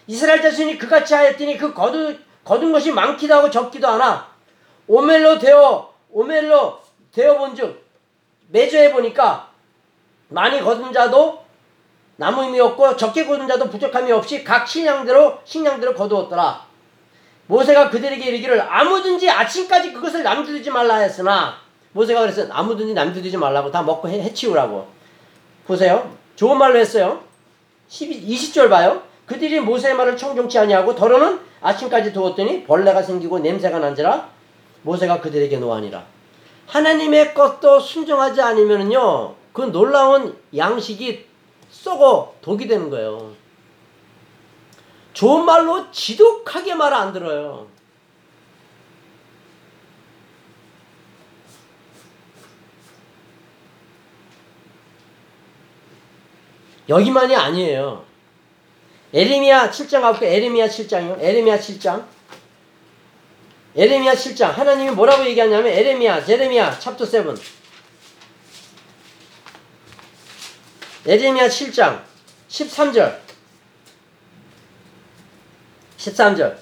이스라엘 0.06 0.40
자손이 0.40 0.78
그같이 0.78 1.12
하였더니 1.14 1.58
그 1.58 1.74
거두, 1.74 2.16
거둔 2.44 2.72
것이 2.72 2.92
많기도 2.92 3.34
하고 3.34 3.50
적기도 3.50 3.88
하나 3.88 4.28
오멜로 4.86 5.38
되어 5.38 5.92
오멜로 6.10 6.80
되어 7.12 7.38
본즉 7.38 7.84
매조해 8.48 8.92
보니까 8.92 9.50
많이 10.28 10.60
거둔 10.60 10.92
자도 10.92 11.44
남음이 12.16 12.58
없고 12.60 12.96
적게 12.96 13.26
거둔 13.26 13.48
자도 13.48 13.68
부족함이 13.68 14.12
없이 14.12 14.44
각 14.44 14.66
식량대로 14.66 15.40
식량대로 15.44 15.94
거두었더라. 15.94 16.66
모세가 17.46 17.90
그들에게 17.90 18.24
이르기를 18.24 18.60
아무든지 18.60 19.28
아침까지 19.28 19.92
그것을 19.92 20.22
남겨두지 20.22 20.70
말라 20.70 20.96
했으나 20.96 21.58
모세가 21.92 22.20
그래서 22.20 22.46
아무든지 22.50 22.94
남겨두지 22.94 23.36
말라고 23.36 23.70
다 23.70 23.82
먹고 23.82 24.08
해, 24.08 24.20
해치우라고. 24.22 24.86
보세요. 25.66 26.14
좋은 26.36 26.56
말로 26.56 26.78
했어요. 26.78 27.22
12, 27.88 28.26
20절 28.26 28.70
봐요. 28.70 29.02
그들이 29.26 29.60
모세의 29.60 29.94
말을 29.94 30.16
청종치 30.16 30.58
아니하고 30.58 30.94
더러는 30.94 31.40
아침까지 31.60 32.12
두었더니 32.12 32.64
벌레가 32.64 33.02
생기고 33.02 33.40
냄새가 33.40 33.78
난지라 33.78 34.28
모세가 34.82 35.20
그들에게 35.20 35.58
노하니라. 35.58 36.04
하나님의 36.66 37.34
것도 37.34 37.80
순종하지 37.80 38.40
않으면요. 38.40 39.34
그 39.52 39.62
놀라운 39.62 40.36
양식이 40.56 41.26
썩어 41.70 42.34
독이 42.40 42.66
되는 42.66 42.88
거예요. 42.90 43.32
좋은 45.12 45.44
말로 45.44 45.90
지독하게 45.90 46.74
말 46.74 46.92
안 46.94 47.12
들어요. 47.12 47.66
여기만이 56.90 57.34
아니에요. 57.34 58.04
에레미야 59.14 59.70
7장 59.70 60.02
가볼게요. 60.02 60.30
에레미야 60.30 60.66
7장이요. 60.66 61.20
에레미야 61.20 61.58
7장. 61.58 62.04
에레미야 63.76 64.12
7장. 64.12 64.50
하나님이 64.50 64.90
뭐라고 64.90 65.24
얘기하냐면 65.26 65.68
에레미야, 65.68 66.24
제레미야 66.24 66.78
챕터 66.80 67.06
7. 67.06 67.34
에레미야 71.06 71.48
7장 71.48 72.02
13절. 72.48 73.18
13절. 75.96 76.56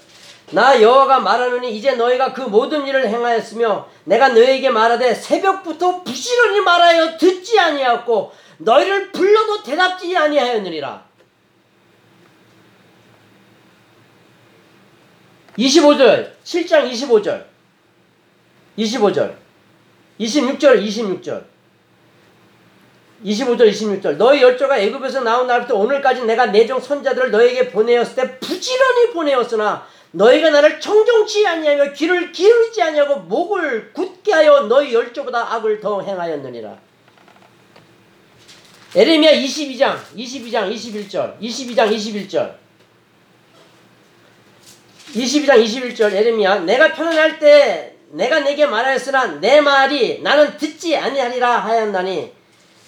나 0.51 0.81
여호와가 0.81 1.21
말하노니 1.21 1.77
이제 1.77 1.93
너희가 1.93 2.33
그 2.33 2.41
모든 2.43 2.87
일을 2.87 3.09
행하였으며 3.09 3.89
내가 4.05 4.29
너희에게 4.29 4.71
말하되 4.71 5.15
새벽부터 5.15 6.03
부지런히 6.03 6.61
말하여 6.61 7.19
듣지 7.19 7.59
아니하였고 7.59 8.33
너희를 8.59 9.13
불러도 9.13 9.63
대답지 9.63 10.17
아니하였느니라. 10.17 11.09
25절, 15.59 16.33
7장 16.45 16.91
25절, 16.91 17.45
25절, 18.79 19.35
26절, 20.21 20.87
26절, 20.87 21.45
25절, 23.25 23.71
26절. 23.71 24.17
너희 24.17 24.41
열조가 24.41 24.79
애굽에서 24.79 25.23
나온 25.23 25.49
날부터 25.49 25.75
오늘까지 25.75 26.25
내가 26.25 26.47
내종 26.47 26.79
선자들을 26.79 27.33
너에게 27.33 27.71
보내었을 27.71 28.15
때 28.15 28.39
부지런히 28.39 29.11
보내었으나 29.13 29.85
너희가 30.13 30.51
나를 30.51 30.81
청정치 30.81 31.45
아니하며 31.47 31.93
귀를 31.93 32.31
기울이지 32.31 32.81
아니하고 32.81 33.21
목을 33.23 33.93
굳게 33.93 34.33
하여 34.33 34.61
너희 34.63 34.95
열조보다 34.95 35.55
악을 35.55 35.81
더 35.81 36.01
행하였느니라. 36.01 36.79
에레미야 38.95 39.33
22장, 39.33 39.99
22장, 40.17 40.73
21절, 40.73 41.39
22장, 41.41 41.95
21절. 41.95 42.55
22장 45.13 45.65
21절 45.65 46.13
에레미야 46.13 46.61
내가 46.61 46.93
편안할 46.93 47.39
때 47.39 47.97
내가 48.11 48.41
내게 48.41 48.67
말하였으나 48.67 49.27
내 49.41 49.61
말이 49.61 50.23
나는 50.23 50.57
듣지 50.57 50.97
아니하리라 50.97 51.59
하였나니 51.61 52.33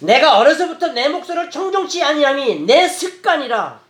내가 0.01 0.39
어려서부터 0.39 0.89
내 0.89 1.09
목소리를 1.09 1.51
청정치 1.51 2.03
아니함이 2.03 2.61
내 2.61 2.89
습관이라. 2.89 3.81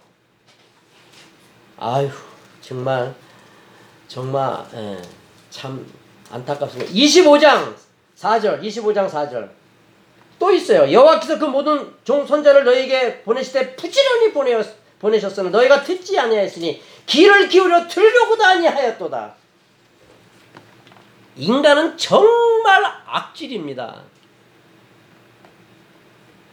아휴 1.78 2.10
정말 2.60 3.14
정말 4.08 4.64
예, 4.74 5.00
참 5.50 5.86
안타깝습니다. 6.30 6.92
25장 6.92 7.74
4절 8.16 8.60
25장 8.62 9.08
4절 9.08 9.59
또 10.40 10.50
있어요 10.50 10.90
여호와께서 10.90 11.38
그 11.38 11.44
모든 11.44 11.94
종 12.02 12.26
선자를 12.26 12.64
너에게 12.64 13.22
보내실 13.22 13.52
때 13.52 13.76
부지런히 13.76 14.32
보내었, 14.32 14.66
보내셨으나 14.98 15.50
너희가 15.50 15.84
듣지 15.84 16.18
아니하였으니 16.18 16.82
귀를 17.06 17.48
기울여 17.48 17.86
들려고도 17.86 18.44
아니하였도다. 18.44 19.34
인간은 21.36 21.96
정말 21.96 22.84
악질입니다. 23.06 24.02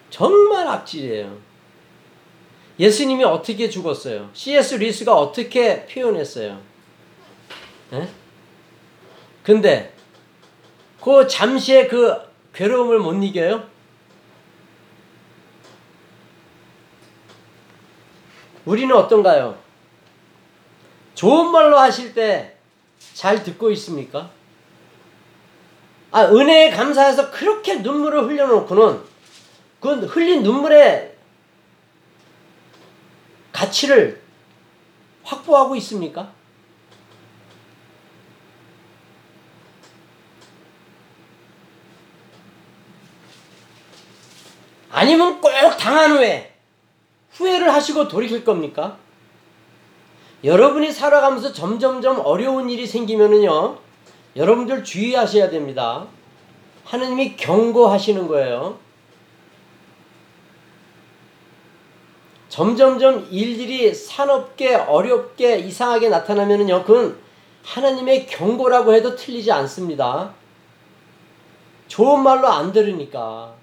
정말 0.10 0.68
악질이에요. 0.68 1.38
예수님이 2.80 3.24
어떻게 3.24 3.70
죽었어요? 3.70 4.30
C.S. 4.34 4.76
리스가 4.76 5.16
어떻게 5.16 5.86
표현했어요? 5.86 6.62
에? 7.94 8.08
근데 9.44 9.94
그 11.02 11.28
잠시의 11.28 11.88
그 11.88 12.16
괴로움을 12.54 13.00
못 13.00 13.14
이겨요? 13.24 13.77
우리는 18.68 18.96
어떤가요? 18.96 19.58
좋은 21.16 21.52
말로 21.52 21.80
하실 21.80 22.14
때 22.14 22.58
잘 23.14 23.44
듣고 23.44 23.72
있습니까? 23.72 24.30
아, 26.12 26.26
은혜에 26.26 26.70
감사해서 26.70 27.32
그렇게 27.32 27.76
눈물을 27.78 28.26
흘려놓고는 28.26 29.04
그 29.80 29.90
흘린 30.06 30.44
눈물의 30.44 31.16
가치를 33.52 34.22
확보하고 35.24 35.76
있습니까? 35.78 36.32
아니면 44.92 45.42
꼭 45.42 45.52
당한 45.80 46.12
후에 46.12 46.57
후회를 47.38 47.72
하시고 47.74 48.08
돌이킬 48.08 48.44
겁니까? 48.44 48.98
여러분이 50.44 50.92
살아가면서 50.92 51.54
점점점 51.54 52.20
어려운 52.24 52.70
일이 52.70 52.86
생기면은요, 52.86 53.78
여러분들 54.36 54.84
주의하셔야 54.84 55.50
됩니다. 55.50 56.06
하느님이 56.84 57.36
경고하시는 57.36 58.28
거예요. 58.28 58.80
점점점 62.50 63.28
일들이 63.30 63.94
산업게 63.94 64.76
어렵게 64.76 65.60
이상하게 65.60 66.10
나타나면은요, 66.10 66.86
그건 66.86 67.18
하나님의 67.64 68.28
경고라고 68.28 68.94
해도 68.94 69.16
틀리지 69.16 69.52
않습니다. 69.52 70.34
좋은 71.88 72.22
말로 72.24 72.48
안 72.48 72.72
들으니까. 72.72 73.54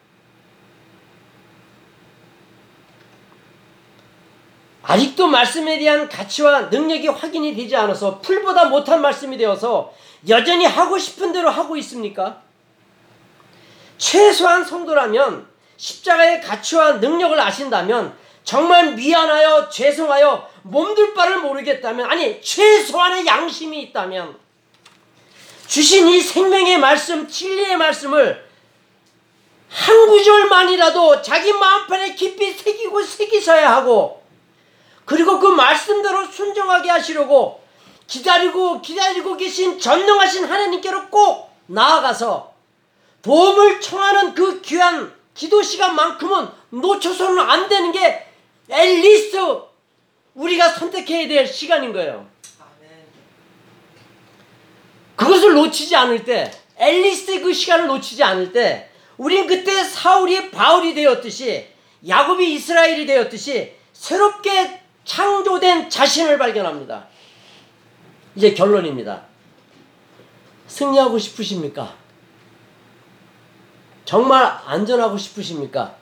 아직도 4.86 5.26
말씀에 5.26 5.78
대한 5.78 6.08
가치와 6.08 6.62
능력이 6.62 7.08
확인이 7.08 7.54
되지 7.54 7.74
않아서 7.74 8.20
풀보다 8.20 8.66
못한 8.66 9.00
말씀이 9.00 9.36
되어서 9.38 9.92
여전히 10.28 10.66
하고 10.66 10.98
싶은 10.98 11.32
대로 11.32 11.50
하고 11.50 11.76
있습니까? 11.78 12.42
최소한 13.96 14.64
성도라면 14.64 15.46
십자가의 15.76 16.42
가치와 16.42 16.94
능력을 16.94 17.38
아신다면 17.40 18.14
정말 18.44 18.94
미안하여 18.94 19.70
죄송하여 19.70 20.50
몸둘 20.62 21.14
바를 21.14 21.38
모르겠다면 21.38 22.10
아니 22.10 22.42
최소한의 22.42 23.26
양심이 23.26 23.80
있다면 23.84 24.38
주신 25.66 26.08
이 26.08 26.20
생명의 26.20 26.78
말씀 26.78 27.26
진리의 27.26 27.78
말씀을 27.78 28.44
한 29.70 30.08
구절만이라도 30.08 31.22
자기 31.22 31.52
마음판에 31.54 32.14
깊이 32.14 32.52
새기고 32.52 33.02
새기셔야 33.02 33.74
하고 33.76 34.23
그리고 35.04 35.38
그 35.38 35.46
말씀대로 35.48 36.26
순종하게 36.26 36.90
하시려고 36.90 37.62
기다리고 38.06 38.80
기다리고 38.80 39.36
계신 39.36 39.78
전능하신 39.78 40.44
하나님께로 40.44 41.08
꼭 41.08 41.50
나아가서 41.66 42.52
도움을 43.22 43.80
청하는 43.80 44.34
그 44.34 44.60
귀한 44.60 45.12
기도 45.34 45.62
시간만큼은 45.62 46.48
놓쳐서는 46.70 47.38
안 47.38 47.68
되는 47.68 47.92
게 47.92 48.26
앨리스트 48.68 49.36
우리가 50.34 50.68
선택해야 50.70 51.28
될 51.28 51.46
시간인 51.46 51.92
거예요. 51.92 52.26
그것을 55.16 55.54
놓치지 55.54 55.94
않을 55.94 56.24
때, 56.24 56.50
앨리스트의 56.76 57.40
그 57.40 57.52
시간을 57.52 57.86
놓치지 57.86 58.22
않을 58.22 58.52
때, 58.52 58.90
우린 59.16 59.46
그때 59.46 59.84
사울이 59.84 60.50
바울이 60.50 60.92
되었듯이, 60.92 61.68
야곱이 62.06 62.54
이스라엘이 62.54 63.06
되었듯이, 63.06 63.74
새롭게 63.92 64.83
창조된 65.04 65.90
자신을 65.90 66.38
발견합니다. 66.38 67.06
이제 68.36 68.54
결론입니다. 68.54 69.22
승리하고 70.66 71.18
싶으십니까? 71.18 71.94
정말 74.04 74.58
안전하고 74.66 75.16
싶으십니까? 75.16 75.94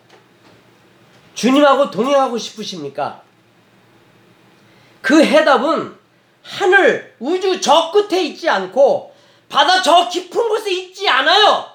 주님하고 1.35 1.91
동행하고 1.91 2.39
싶으십니까? 2.39 3.23
그 5.01 5.23
해답은 5.23 5.99
하늘, 6.43 7.17
우주 7.19 7.61
저 7.61 7.91
끝에 7.91 8.23
있지 8.25 8.49
않고 8.49 9.15
바다 9.49 9.83
저 9.83 10.09
깊은 10.09 10.49
곳에 10.49 10.71
있지 10.73 11.09
않아요. 11.09 11.71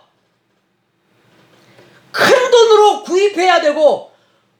큰 2.11 2.51
돈으로 2.51 3.03
구입해야 3.03 3.61
되고 3.61 4.11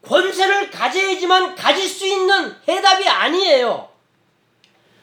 권세를 0.07 0.71
가져야지만 0.71 1.55
가질 1.55 1.87
수 1.87 2.05
있는 2.05 2.55
해답이 2.67 3.07
아니에요. 3.07 3.89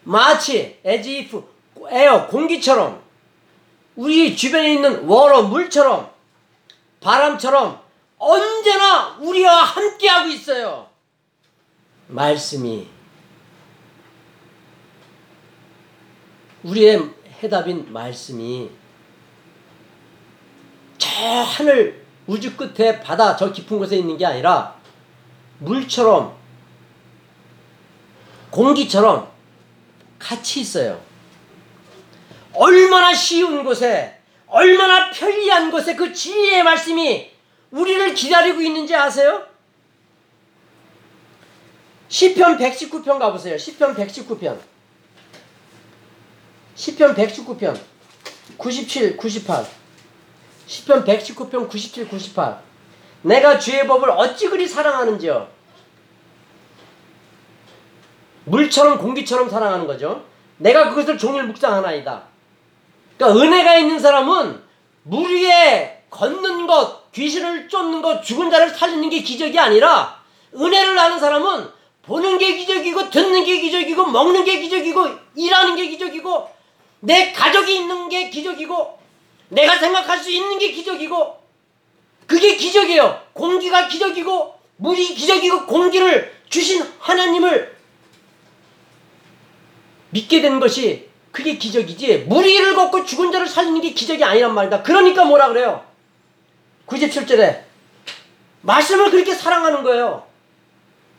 마치 0.04 0.80
as 0.84 1.08
if 1.08 1.44
에어 1.90 2.26
공기처럼 2.26 3.02
우리 3.96 4.34
주변에 4.34 4.74
있는 4.74 5.04
워러 5.06 5.42
물처럼 5.42 6.10
바람처럼 7.00 7.80
언제나 8.18 9.16
우리와 9.20 9.62
함께하고 9.62 10.28
있어요. 10.28 10.88
말씀이 12.08 12.88
우리의 16.62 17.10
해답인 17.42 17.92
말씀이 17.92 18.70
저 20.96 21.08
하늘 21.42 22.06
우주 22.26 22.56
끝에 22.56 23.00
바다 23.00 23.36
저 23.36 23.52
깊은 23.52 23.78
곳에 23.78 23.96
있는 23.96 24.16
게 24.16 24.24
아니라 24.24 24.74
물처럼 25.58 26.36
공기처럼 28.50 29.30
같이 30.18 30.60
있어요. 30.60 31.00
얼마나 32.52 33.12
쉬운 33.12 33.64
곳에 33.64 34.18
얼마나 34.46 35.10
편리한 35.10 35.70
곳에 35.70 35.96
그 35.96 36.12
진리의 36.12 36.62
말씀이 36.62 37.30
우리를 37.72 38.14
기다리고 38.14 38.60
있는지 38.60 38.94
아세요? 38.94 39.46
시편 42.08 42.58
119편 42.58 43.18
가보세요. 43.18 43.58
시편 43.58 43.96
119편. 43.96 44.60
시편 46.76 47.14
119편. 47.16 47.80
97, 48.56 49.16
98. 49.16 49.66
시편 50.66 51.04
119편 51.04 51.68
97, 51.68 52.08
98. 52.08 52.62
내가 53.24 53.58
주의 53.58 53.86
법을 53.86 54.10
어찌 54.10 54.48
그리 54.48 54.68
사랑하는지요. 54.68 55.48
물처럼 58.44 58.98
공기처럼 58.98 59.48
사랑하는 59.48 59.86
거죠. 59.86 60.24
내가 60.58 60.90
그것을 60.90 61.16
종일 61.16 61.44
묵상하나이다. 61.44 62.22
그러니까 63.16 63.40
은혜가 63.40 63.76
있는 63.76 63.98
사람은 63.98 64.62
물 65.04 65.30
위에 65.34 66.04
걷는 66.10 66.66
것, 66.66 67.10
귀신을 67.12 67.68
쫓는 67.68 68.02
것, 68.02 68.22
죽은 68.22 68.50
자를 68.50 68.68
살리는 68.68 69.08
게 69.08 69.20
기적이 69.20 69.58
아니라 69.58 70.22
은혜를 70.54 70.98
아는 70.98 71.18
사람은 71.18 71.70
보는 72.02 72.36
게 72.36 72.54
기적이고 72.56 73.08
듣는 73.08 73.44
게 73.44 73.60
기적이고 73.60 74.04
먹는 74.06 74.44
게 74.44 74.60
기적이고 74.60 75.08
일하는 75.34 75.76
게 75.76 75.88
기적이고 75.88 76.50
내 77.00 77.32
가족이 77.32 77.74
있는 77.74 78.10
게 78.10 78.28
기적이고 78.28 78.98
내가 79.48 79.78
생각할 79.78 80.18
수 80.18 80.30
있는 80.30 80.58
게 80.58 80.70
기적이고 80.72 81.43
그게 82.26 82.56
기적이에요. 82.56 83.22
공기가 83.32 83.88
기적이고 83.88 84.54
물이 84.76 85.14
기적이고 85.14 85.66
공기를 85.66 86.34
주신 86.48 86.84
하나님을 86.98 87.74
믿게 90.10 90.40
된 90.40 90.60
것이 90.60 91.08
그게 91.32 91.56
기적이지 91.56 92.26
물 92.28 92.44
위를 92.44 92.74
걷고 92.74 93.04
죽은 93.04 93.32
자를 93.32 93.46
살리는 93.46 93.80
게 93.80 93.90
기적이 93.90 94.22
아니란 94.22 94.54
말이다. 94.54 94.82
그러니까 94.82 95.24
뭐라 95.24 95.48
그래요? 95.48 95.84
97절에 96.86 97.62
말씀을 98.62 99.10
그렇게 99.10 99.34
사랑하는 99.34 99.82
거예요. 99.82 100.26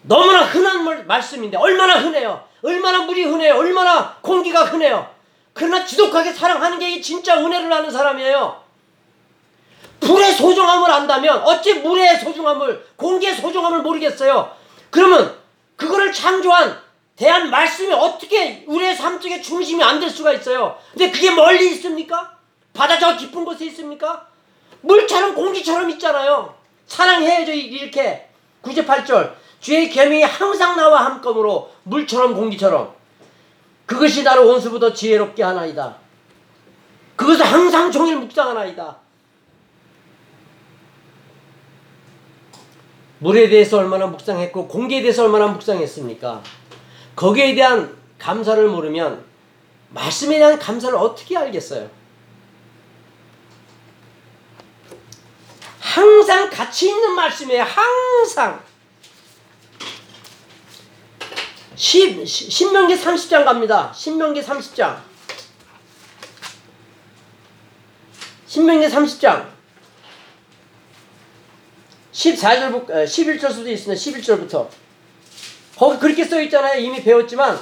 너무나 0.04 0.44
흔한 0.44 1.06
말씀인데 1.08 1.58
얼마나 1.58 2.00
흔해요. 2.00 2.48
얼마나 2.64 3.02
물이 3.02 3.24
흔해요. 3.26 3.56
얼마나 3.56 4.18
공기가 4.22 4.64
흔해요. 4.64 5.10
그러나 5.54 5.86
지독하게 5.86 6.34
사랑하는 6.34 6.80
게 6.80 7.00
진짜 7.02 7.38
은혜를 7.38 7.72
아는 7.72 7.92
사람이에요. 7.92 8.65
불의 10.00 10.34
소중함을 10.34 10.90
안다면 10.92 11.42
어찌 11.44 11.76
물의 11.76 12.20
소중함을 12.20 12.86
공기의 12.96 13.36
소중함을 13.36 13.82
모르겠어요. 13.82 14.52
그러면 14.90 15.36
그거를 15.76 16.12
창조한 16.12 16.80
대한 17.16 17.50
말씀이 17.50 17.94
어떻게 17.94 18.64
우리의 18.68 18.96
삶 18.96 19.20
속에 19.22 19.42
중심이 19.42 19.82
안 19.84 20.00
될 20.00 20.10
수가 20.10 20.34
있어요. 20.34 20.78
근데 20.92 21.12
그게 21.12 21.32
멀리 21.32 21.72
있습니까? 21.72 22.36
바다 22.74 23.00
저 23.00 23.16
깊은 23.16 23.46
곳에 23.46 23.66
있습니까? 23.68 24.28
물처럼 24.82 25.34
공기처럼 25.34 25.90
있잖아요. 25.92 26.54
사랑해야죠 26.88 27.52
이렇게 27.52 28.30
98절 28.64 29.34
주의 29.60 29.90
계명이 29.90 30.24
항상 30.24 30.76
나와 30.76 31.06
함께으로 31.06 31.72
물처럼 31.84 32.36
공기처럼 32.36 32.94
그것이 33.86 34.24
나를 34.24 34.44
원수보다 34.44 34.94
지혜롭게 34.94 35.42
하나이다. 35.42 35.96
그것을 37.16 37.46
항상 37.46 37.92
종일 37.92 38.18
묵상하나이다. 38.18 38.98
물에 43.20 43.50
대해서 43.50 43.78
얼마나 43.78 44.08
묵상했고 44.08 44.68
공기에 44.68 45.02
대해서 45.02 45.24
얼마나 45.24 45.48
묵상했습니까? 45.48 46.44
거기에 47.16 47.56
대한 47.56 47.96
감사를 48.20 48.68
모르면 48.68 49.24
말씀에 49.90 50.38
대한 50.38 50.60
감사를 50.60 50.96
어떻게 50.98 51.38
알겠어요? 51.38 51.90
항상 55.80 56.50
같이 56.50 56.90
있는 56.90 57.12
말씀이에요. 57.14 57.64
항상. 57.64 58.62
10, 61.76 62.26
신명기 62.26 62.96
30장 62.96 63.46
갑니다. 63.46 63.94
신명기 63.94 64.42
30장. 64.42 64.98
신명기 68.48 68.88
30장. 68.88 69.55
14절, 72.16 72.86
11절 72.88 73.52
수도 73.52 73.70
있습니다. 73.70 73.94
11절부터. 73.94 74.68
거기 75.78 76.00
그렇게 76.00 76.24
써 76.24 76.42
있잖아요. 76.42 76.80
이미 76.80 77.04
배웠지만 77.04 77.60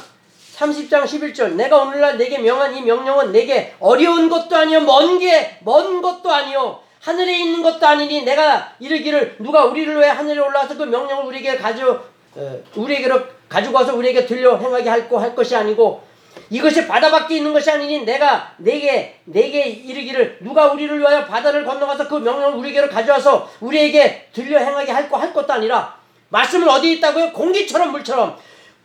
30장 0.55 1.03
11절 1.05 1.53
내가 1.53 1.81
오늘날 1.81 2.17
내게 2.17 2.37
명한 2.37 2.77
이 2.77 2.83
명령은 2.83 3.31
내게 3.31 3.73
어려운 3.79 4.29
것도 4.29 4.55
아니요 4.55 4.81
먼게 4.81 5.57
먼 5.61 5.99
것도 5.99 6.31
아니요 6.31 6.79
하늘에 6.99 7.39
있는 7.39 7.63
것도 7.63 7.85
아니니 7.87 8.21
내가 8.21 8.75
이르기를 8.79 9.37
누가 9.39 9.65
우리를 9.65 9.97
왜 9.97 10.07
하늘에 10.07 10.39
올라와서 10.39 10.77
그 10.77 10.83
명령을 10.83 11.25
우리에게 11.25 11.57
가져 11.57 12.03
어, 12.35 12.63
우리에게로 12.75 13.19
가지고 13.49 13.75
와서 13.77 13.95
우리에게 13.95 14.27
들려 14.27 14.57
행하게 14.57 14.89
할거 14.89 15.17
할 15.17 15.33
것이 15.33 15.55
아니고 15.55 16.03
이것이 16.49 16.87
바다 16.87 17.09
밖에 17.09 17.37
있는 17.37 17.53
것이 17.53 17.69
아니니 17.71 18.05
내가 18.05 18.53
내게 18.57 19.19
내게 19.25 19.67
이르기를 19.67 20.39
누가 20.41 20.71
우리를 20.71 20.99
위하여 20.99 21.25
바다를 21.25 21.65
건너가서 21.65 22.07
그 22.07 22.15
명령을 22.15 22.57
우리에게로 22.59 22.89
가져와서 22.89 23.49
우리에게 23.59 24.29
들려 24.33 24.59
행하게 24.59 24.91
할거할 24.91 25.33
것도 25.33 25.53
아니라 25.53 25.97
말씀은 26.29 26.67
어디 26.67 26.93
있다고요? 26.93 27.31
공기처럼 27.31 27.91
물처럼. 27.91 28.37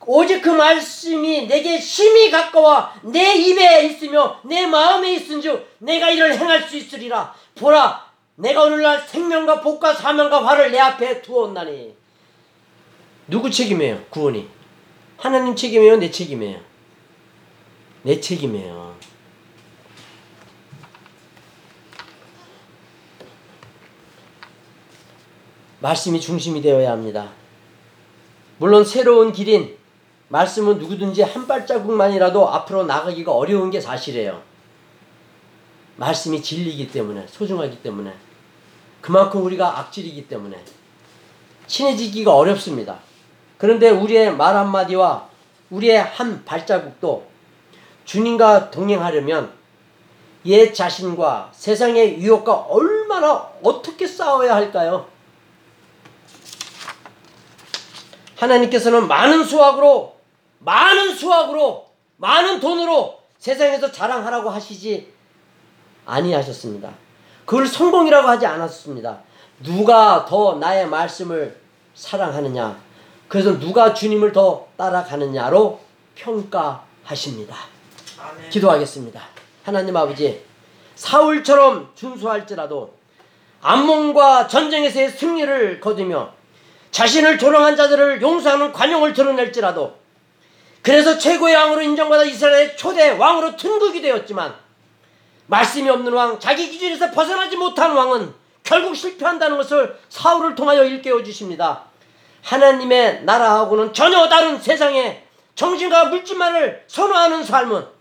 오직 0.07 0.41
그 0.41 0.49
말씀이 0.49 1.47
내게 1.47 1.79
심히 1.79 2.31
가까워 2.31 2.89
내 3.03 3.35
입에 3.35 3.85
있으며 3.85 4.41
내 4.43 4.67
마음에 4.67 5.15
있은즉 5.15 5.77
내가 5.79 6.11
이를 6.11 6.39
행할 6.39 6.63
수 6.63 6.77
있으리라. 6.77 7.35
보라, 7.57 8.07
내가 8.37 8.63
오늘날 8.65 9.01
생명과 9.01 9.61
복과 9.61 9.95
사명과 9.95 10.47
화를 10.47 10.71
내 10.71 10.79
앞에 10.79 11.21
두었나니. 11.21 11.95
누구 13.27 13.51
책임이에요? 13.51 14.05
구원이. 14.09 14.49
하나님 15.19 15.55
책임이에요? 15.55 15.97
내 15.97 16.11
책임이에요? 16.11 16.68
내 18.09 18.19
책임이에요. 18.19 18.97
말씀이 25.81 26.19
중심이 26.19 26.63
되어야 26.63 26.91
합니다. 26.91 27.31
물론 28.57 28.83
새로운 28.87 29.31
길인 29.31 29.77
말씀은 30.29 30.79
누구든지 30.79 31.21
한 31.21 31.47
발자국만이라도 31.47 32.49
앞으로 32.49 32.87
나가기가 32.87 33.31
어려운 33.31 33.71
게 33.71 33.79
사실이에요. 33.79 34.43
말씀이 35.97 36.43
진리이기 36.43 36.91
때문에, 36.91 37.27
소중하기 37.27 37.83
때문에, 37.83 38.15
그만큼 39.03 39.45
우리가 39.45 39.81
악질이기 39.81 40.29
때문에, 40.29 40.65
친해지기가 41.67 42.35
어렵습니다. 42.35 43.01
그런데 43.59 43.91
우리의 43.91 44.35
말 44.35 44.57
한마디와 44.57 45.29
우리의 45.69 46.03
한 46.03 46.47
발자국도 46.47 47.28
주님과 48.09 48.71
동행하려면 48.71 49.53
옛 50.47 50.73
자신과 50.73 51.51
세상의 51.53 52.23
유혹과 52.23 52.55
얼마나 52.55 53.51
어떻게 53.63 54.07
싸워야 54.07 54.55
할까요? 54.55 55.07
하나님께서는 58.37 59.07
많은 59.09 59.45
수확으로, 59.45 60.17
많은 60.61 61.15
수확으로, 61.15 61.87
많은 62.17 62.61
돈으로 62.61 63.19
세상에서 63.37 63.93
자랑하라고 63.93 64.49
하시지 64.49 65.13
아니하셨습니다. 66.07 66.91
그걸 67.45 67.67
성공이라고 67.67 68.27
하지 68.27 68.47
않았습니다. 68.47 69.19
누가 69.63 70.25
더 70.25 70.55
나의 70.55 70.89
말씀을 70.89 71.61
사랑하느냐, 71.95 72.81
그래서 73.29 73.59
누가 73.59 73.93
주님을 73.93 74.33
더 74.33 74.67
따라가느냐로 74.79 75.81
평가하십니다. 76.15 77.78
기도하겠습니다. 78.51 79.21
하나님 79.65 79.97
아버지, 79.97 80.43
사울처럼 80.95 81.93
준수할지라도 81.95 82.95
암몬과 83.61 84.49
전쟁에서의 84.49 85.11
승리를 85.11 85.81
거두며 85.81 86.33
자신을 86.91 87.39
조롱한 87.39 87.77
자들을 87.77 88.23
용서하는 88.23 88.73
관용을 88.73 89.13
드러낼지라도 89.13 89.97
그래서 90.83 91.19
최고의 91.19 91.55
왕으로 91.55 91.83
인정받아 91.83 92.25
이스라엘의 92.25 92.77
초대 92.77 93.11
왕으로 93.11 93.57
등극이 93.57 94.01
되었지만 94.01 94.55
말씀이 95.47 95.89
없는 95.89 96.13
왕, 96.13 96.39
자기 96.41 96.69
기준에서 96.69 97.11
벗어나지 97.11 97.57
못한 97.57 97.95
왕은 97.95 98.33
결국 98.63 98.95
실패한다는 98.95 99.57
것을 99.57 99.99
사울을 100.09 100.55
통하여 100.55 100.85
일깨워 100.85 101.23
주십니다. 101.23 101.85
하나님의 102.43 103.25
나라하고는 103.25 103.93
전혀 103.93 104.29
다른 104.29 104.61
세상에 104.61 105.25
정신과 105.55 106.07
물질만을 106.07 106.85
선호하는 106.87 107.43
삶은 107.43 107.98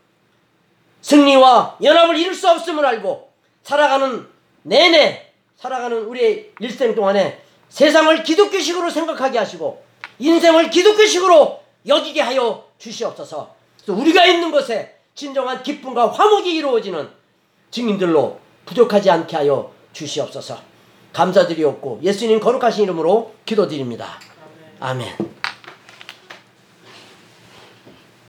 승리와 1.01 1.77
연합을 1.81 2.17
이룰 2.17 2.33
수 2.33 2.49
없음을 2.49 2.85
알고 2.85 3.29
살아가는 3.63 4.27
내내 4.63 5.31
살아가는 5.57 6.05
우리의 6.05 6.51
일생 6.59 6.93
동안에 6.95 7.41
세상을 7.69 8.23
기독교식으로 8.23 8.89
생각하게 8.89 9.37
하시고 9.39 9.83
인생을 10.19 10.69
기독교식으로 10.69 11.59
여기게 11.87 12.21
하여 12.21 12.65
주시옵소서. 12.77 13.55
우리가 13.87 14.25
있는 14.25 14.51
곳에 14.51 14.95
진정한 15.15 15.63
기쁨과 15.63 16.11
화목이 16.11 16.53
이루어지는 16.55 17.09
증인들로 17.71 18.39
부족하지 18.65 19.09
않게 19.09 19.35
하여 19.35 19.71
주시옵소서. 19.93 20.59
감사드리옵고 21.13 22.01
예수님 22.03 22.39
거룩하신 22.39 22.83
이름으로 22.83 23.33
기도드립니다. 23.45 24.19
아멘. 24.79 25.15